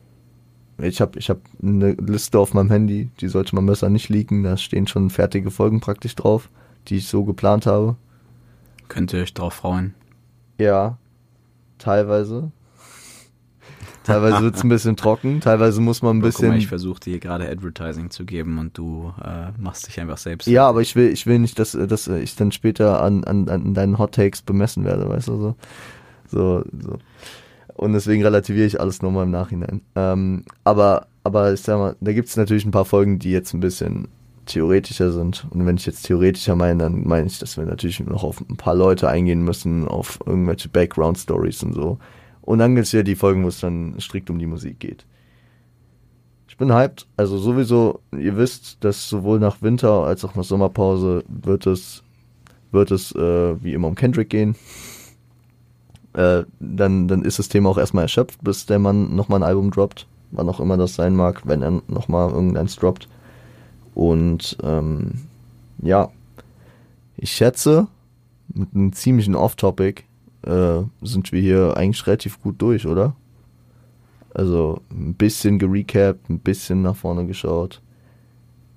Ich 0.79 1.01
habe 1.03 1.19
ich 1.19 1.29
hab 1.29 1.41
eine 1.63 1.93
Liste 1.93 2.39
auf 2.39 2.55
meinem 2.55 2.71
Handy, 2.71 3.11
die 3.21 3.29
sollte 3.29 3.55
man 3.55 3.67
besser 3.67 3.91
nicht 3.91 4.09
leaken. 4.09 4.45
Da 4.45 4.57
stehen 4.57 4.87
schon 4.87 5.11
fertige 5.11 5.51
Folgen 5.51 5.81
praktisch 5.81 6.15
drauf, 6.15 6.49
die 6.89 6.97
ich 6.97 7.09
so 7.09 7.25
geplant 7.25 7.67
habe. 7.67 7.97
Könnt 8.89 9.13
ihr 9.13 9.21
euch 9.21 9.35
drauf 9.35 9.55
freuen. 9.55 9.95
Ja, 10.59 10.97
teilweise. 11.79 12.51
Teilweise 14.11 14.43
wird's 14.43 14.63
ein 14.63 14.69
bisschen 14.69 14.97
trocken, 14.97 15.41
teilweise 15.41 15.81
muss 15.81 16.03
man 16.03 16.19
ein 16.19 16.21
Guck 16.21 16.33
mal, 16.33 16.39
bisschen. 16.39 16.53
ich 16.55 16.67
versuche 16.67 17.01
dir 17.01 17.19
gerade 17.19 17.49
Advertising 17.49 18.11
zu 18.11 18.25
geben 18.25 18.59
und 18.59 18.77
du 18.77 19.13
äh, 19.23 19.53
machst 19.59 19.87
dich 19.87 20.01
einfach 20.01 20.19
selbst. 20.19 20.47
Ja, 20.49 20.69
aber 20.69 20.81
ich 20.81 20.97
will, 20.97 21.11
ich 21.11 21.27
will 21.27 21.39
nicht, 21.39 21.59
dass, 21.59 21.73
dass 21.73 22.09
ich 22.09 22.37
dann 22.37 22.53
später 22.53 23.03
an, 23.03 23.25
an, 23.25 23.49
an 23.49 23.75
deinen 23.75 23.99
Hot 23.99 24.15
Takes 24.15 24.43
bemessen 24.43 24.85
werde, 24.85 25.09
weißt 25.09 25.29
du, 25.29 25.37
so. 25.37 25.55
So, 26.29 26.65
so. 26.81 26.99
Und 27.75 27.93
deswegen 27.93 28.23
relativiere 28.23 28.67
ich 28.67 28.81
alles 28.81 29.03
nochmal 29.03 29.25
im 29.25 29.31
Nachhinein. 29.31 29.81
Ähm, 29.97 30.45
aber, 30.65 31.07
aber 31.25 31.53
ich 31.53 31.63
sag 31.63 31.79
mal, 31.79 31.97
da 32.01 32.13
gibt 32.13 32.29
es 32.29 32.37
natürlich 32.37 32.65
ein 32.65 32.71
paar 32.73 32.85
Folgen, 32.85 33.19
die 33.19 33.31
jetzt 33.31 33.55
ein 33.55 33.61
bisschen 33.61 34.09
theoretischer 34.47 35.13
sind. 35.13 35.47
Und 35.51 35.65
wenn 35.65 35.77
ich 35.77 35.87
jetzt 35.87 36.03
theoretischer 36.03 36.57
meine, 36.57 36.83
dann 36.83 37.07
meine 37.07 37.27
ich, 37.27 37.39
dass 37.39 37.57
wir 37.57 37.65
natürlich 37.65 38.01
noch 38.01 38.25
auf 38.25 38.41
ein 38.41 38.57
paar 38.57 38.75
Leute 38.75 39.09
eingehen 39.09 39.43
müssen, 39.43 39.89
auf 39.89 40.19
irgendwelche 40.27 40.69
Background-Stories 40.69 41.63
und 41.63 41.73
so. 41.75 41.99
Und 42.51 42.59
dann 42.59 42.75
gibt 42.75 42.89
es 42.89 42.93
ja 42.93 43.05
die 43.05 43.15
Folgen, 43.15 43.45
wo 43.45 43.47
es 43.49 43.61
dann 43.61 43.95
strikt 44.01 44.29
um 44.29 44.41
die 44.41 44.47
Musik 44.47 44.81
geht. 44.81 45.07
Ich 46.49 46.57
bin 46.57 46.75
hyped. 46.75 47.07
Also 47.17 47.39
sowieso, 47.39 48.01
ihr 48.11 48.37
wisst, 48.37 48.83
dass 48.83 49.09
sowohl 49.09 49.39
nach 49.39 49.63
Winter 49.63 50.03
als 50.03 50.25
auch 50.25 50.35
nach 50.35 50.43
Sommerpause 50.43 51.23
wird 51.29 51.69
es, 51.69 52.03
wird 52.73 52.91
es 52.91 53.15
äh, 53.15 53.63
wie 53.63 53.73
immer 53.73 53.87
um 53.87 53.95
Kendrick 53.95 54.31
gehen. 54.31 54.57
Äh, 56.15 56.43
dann, 56.59 57.07
dann 57.07 57.23
ist 57.23 57.39
das 57.39 57.49
Thema 57.49 57.69
auch 57.69 57.79
erstmal 57.79 58.03
erschöpft, 58.03 58.43
bis 58.43 58.67
der 58.67 58.81
Mann 58.81 59.15
nochmal 59.15 59.39
ein 59.39 59.49
Album 59.49 59.71
droppt. 59.71 60.09
Wann 60.33 60.49
auch 60.49 60.59
immer 60.59 60.77
das 60.77 60.97
sein 60.97 61.15
mag, 61.15 61.43
wenn 61.47 61.63
er 61.63 61.81
nochmal 61.87 62.31
irgendeins 62.31 62.75
droppt. 62.75 63.07
Und 63.95 64.59
ähm, 64.65 65.21
ja, 65.83 66.11
ich 67.17 67.31
schätze, 67.31 67.87
mit 68.53 68.75
einem 68.75 68.93
ziemlichen 68.93 69.37
Off-Topic 69.37 70.03
äh, 70.43 70.83
sind 71.03 71.33
wir 71.33 71.41
hier 71.41 71.77
eigentlich 71.77 72.07
relativ 72.07 72.41
gut 72.41 72.61
durch, 72.61 72.87
oder? 72.87 73.15
Also 74.33 74.81
ein 74.91 75.15
bisschen 75.15 75.59
gerecapt, 75.59 76.31
ein 76.31 76.39
bisschen 76.39 76.83
nach 76.83 76.97
vorne 76.97 77.27
geschaut. 77.27 77.83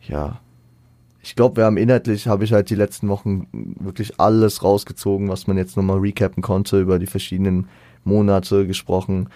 Ja. 0.01 0.39
Ich 1.21 1.35
glaube, 1.35 1.57
wir 1.57 1.65
haben 1.65 1.77
inhaltlich, 1.77 2.27
habe 2.27 2.43
ich 2.43 2.51
halt 2.51 2.69
die 2.69 2.75
letzten 2.75 3.07
Wochen 3.07 3.47
wirklich 3.79 4.19
alles 4.19 4.63
rausgezogen, 4.63 5.29
was 5.29 5.47
man 5.47 5.57
jetzt 5.57 5.77
nochmal 5.77 5.99
recappen 5.99 6.43
konnte, 6.43 6.81
über 6.81 6.99
die 6.99 7.05
verschiedenen 7.05 7.69
Monate 8.03 8.67
gesprochen, 8.67 9.29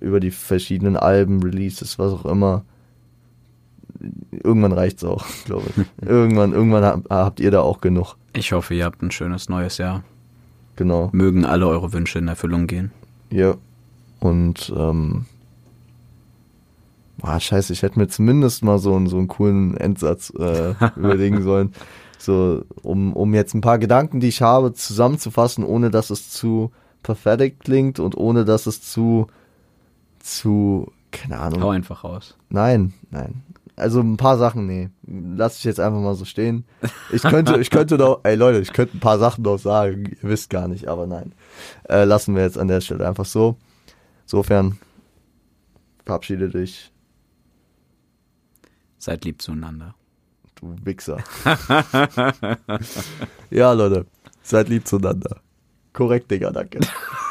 über 0.00 0.20
die 0.20 0.30
verschiedenen 0.30 0.96
Alben, 0.96 1.42
Releases, 1.42 1.98
was 1.98 2.12
auch 2.12 2.24
immer. 2.24 2.64
Irgendwann 4.30 4.72
reicht's 4.72 5.04
auch, 5.04 5.26
glaube 5.44 5.66
ich. 5.68 5.84
irgendwann, 6.08 6.52
irgendwann 6.52 7.04
habt 7.10 7.40
ihr 7.40 7.50
da 7.50 7.60
auch 7.60 7.80
genug. 7.82 8.16
Ich 8.32 8.52
hoffe, 8.52 8.74
ihr 8.74 8.84
habt 8.84 9.02
ein 9.02 9.10
schönes 9.10 9.50
neues 9.50 9.76
Jahr. 9.76 10.04
Genau. 10.76 11.08
Mögen 11.12 11.44
alle 11.44 11.66
eure 11.66 11.92
Wünsche 11.92 12.18
in 12.18 12.28
Erfüllung 12.28 12.66
gehen. 12.66 12.92
Ja. 13.30 13.54
Und 14.20 14.72
ähm, 14.76 15.26
ah, 17.22 17.40
scheiße, 17.40 17.72
ich 17.72 17.82
hätte 17.82 17.98
mir 17.98 18.08
zumindest 18.08 18.62
mal 18.62 18.78
so, 18.78 18.94
einen 18.94 19.08
so 19.08 19.18
einen 19.18 19.28
coolen 19.28 19.76
Endsatz 19.76 20.32
äh, 20.38 20.74
überlegen 20.96 21.42
sollen. 21.42 21.72
So, 22.18 22.64
um, 22.82 23.12
um 23.12 23.34
jetzt 23.34 23.54
ein 23.54 23.60
paar 23.60 23.78
Gedanken, 23.78 24.20
die 24.20 24.28
ich 24.28 24.42
habe, 24.42 24.72
zusammenzufassen, 24.72 25.64
ohne 25.64 25.90
dass 25.90 26.10
es 26.10 26.30
zu 26.30 26.70
pathetic 27.02 27.60
klingt 27.60 28.00
und 28.00 28.16
ohne 28.16 28.44
dass 28.44 28.66
es 28.66 28.82
zu, 28.82 29.28
zu, 30.18 30.92
keine 31.12 31.38
Ahnung. 31.38 31.62
Hau 31.62 31.70
einfach 31.70 32.04
raus. 32.04 32.36
Nein, 32.48 32.94
nein. 33.10 33.42
Also 33.76 34.00
ein 34.00 34.16
paar 34.16 34.38
Sachen, 34.38 34.66
nee. 34.66 34.88
Lass 35.06 35.58
ich 35.58 35.64
jetzt 35.64 35.80
einfach 35.80 36.00
mal 36.00 36.14
so 36.14 36.24
stehen. 36.24 36.64
Ich 37.12 37.22
könnte, 37.22 37.60
ich 37.60 37.68
könnte 37.68 37.98
doch, 37.98 38.20
ey 38.24 38.34
Leute, 38.34 38.58
ich 38.60 38.72
könnte 38.72 38.96
ein 38.96 39.00
paar 39.00 39.18
Sachen 39.18 39.42
noch 39.42 39.58
sagen. 39.58 40.16
Ihr 40.22 40.28
wisst 40.30 40.48
gar 40.48 40.66
nicht, 40.66 40.88
aber 40.88 41.06
nein. 41.06 41.34
Äh, 41.88 42.04
lassen 42.04 42.34
wir 42.34 42.42
jetzt 42.42 42.58
an 42.58 42.68
der 42.68 42.80
Stelle 42.80 43.06
einfach 43.06 43.26
so. 43.26 43.58
Insofern, 44.22 44.78
verabschiede 46.06 46.48
dich. 46.48 46.90
Seid 48.96 49.26
lieb 49.26 49.42
zueinander. 49.42 49.94
Du 50.54 50.74
Wichser. 50.82 51.22
ja, 53.50 53.72
Leute. 53.72 54.06
Seid 54.42 54.70
lieb 54.70 54.86
zueinander. 54.88 55.42
Korrekt, 55.92 56.30
Digga, 56.30 56.50
danke. 56.50 56.80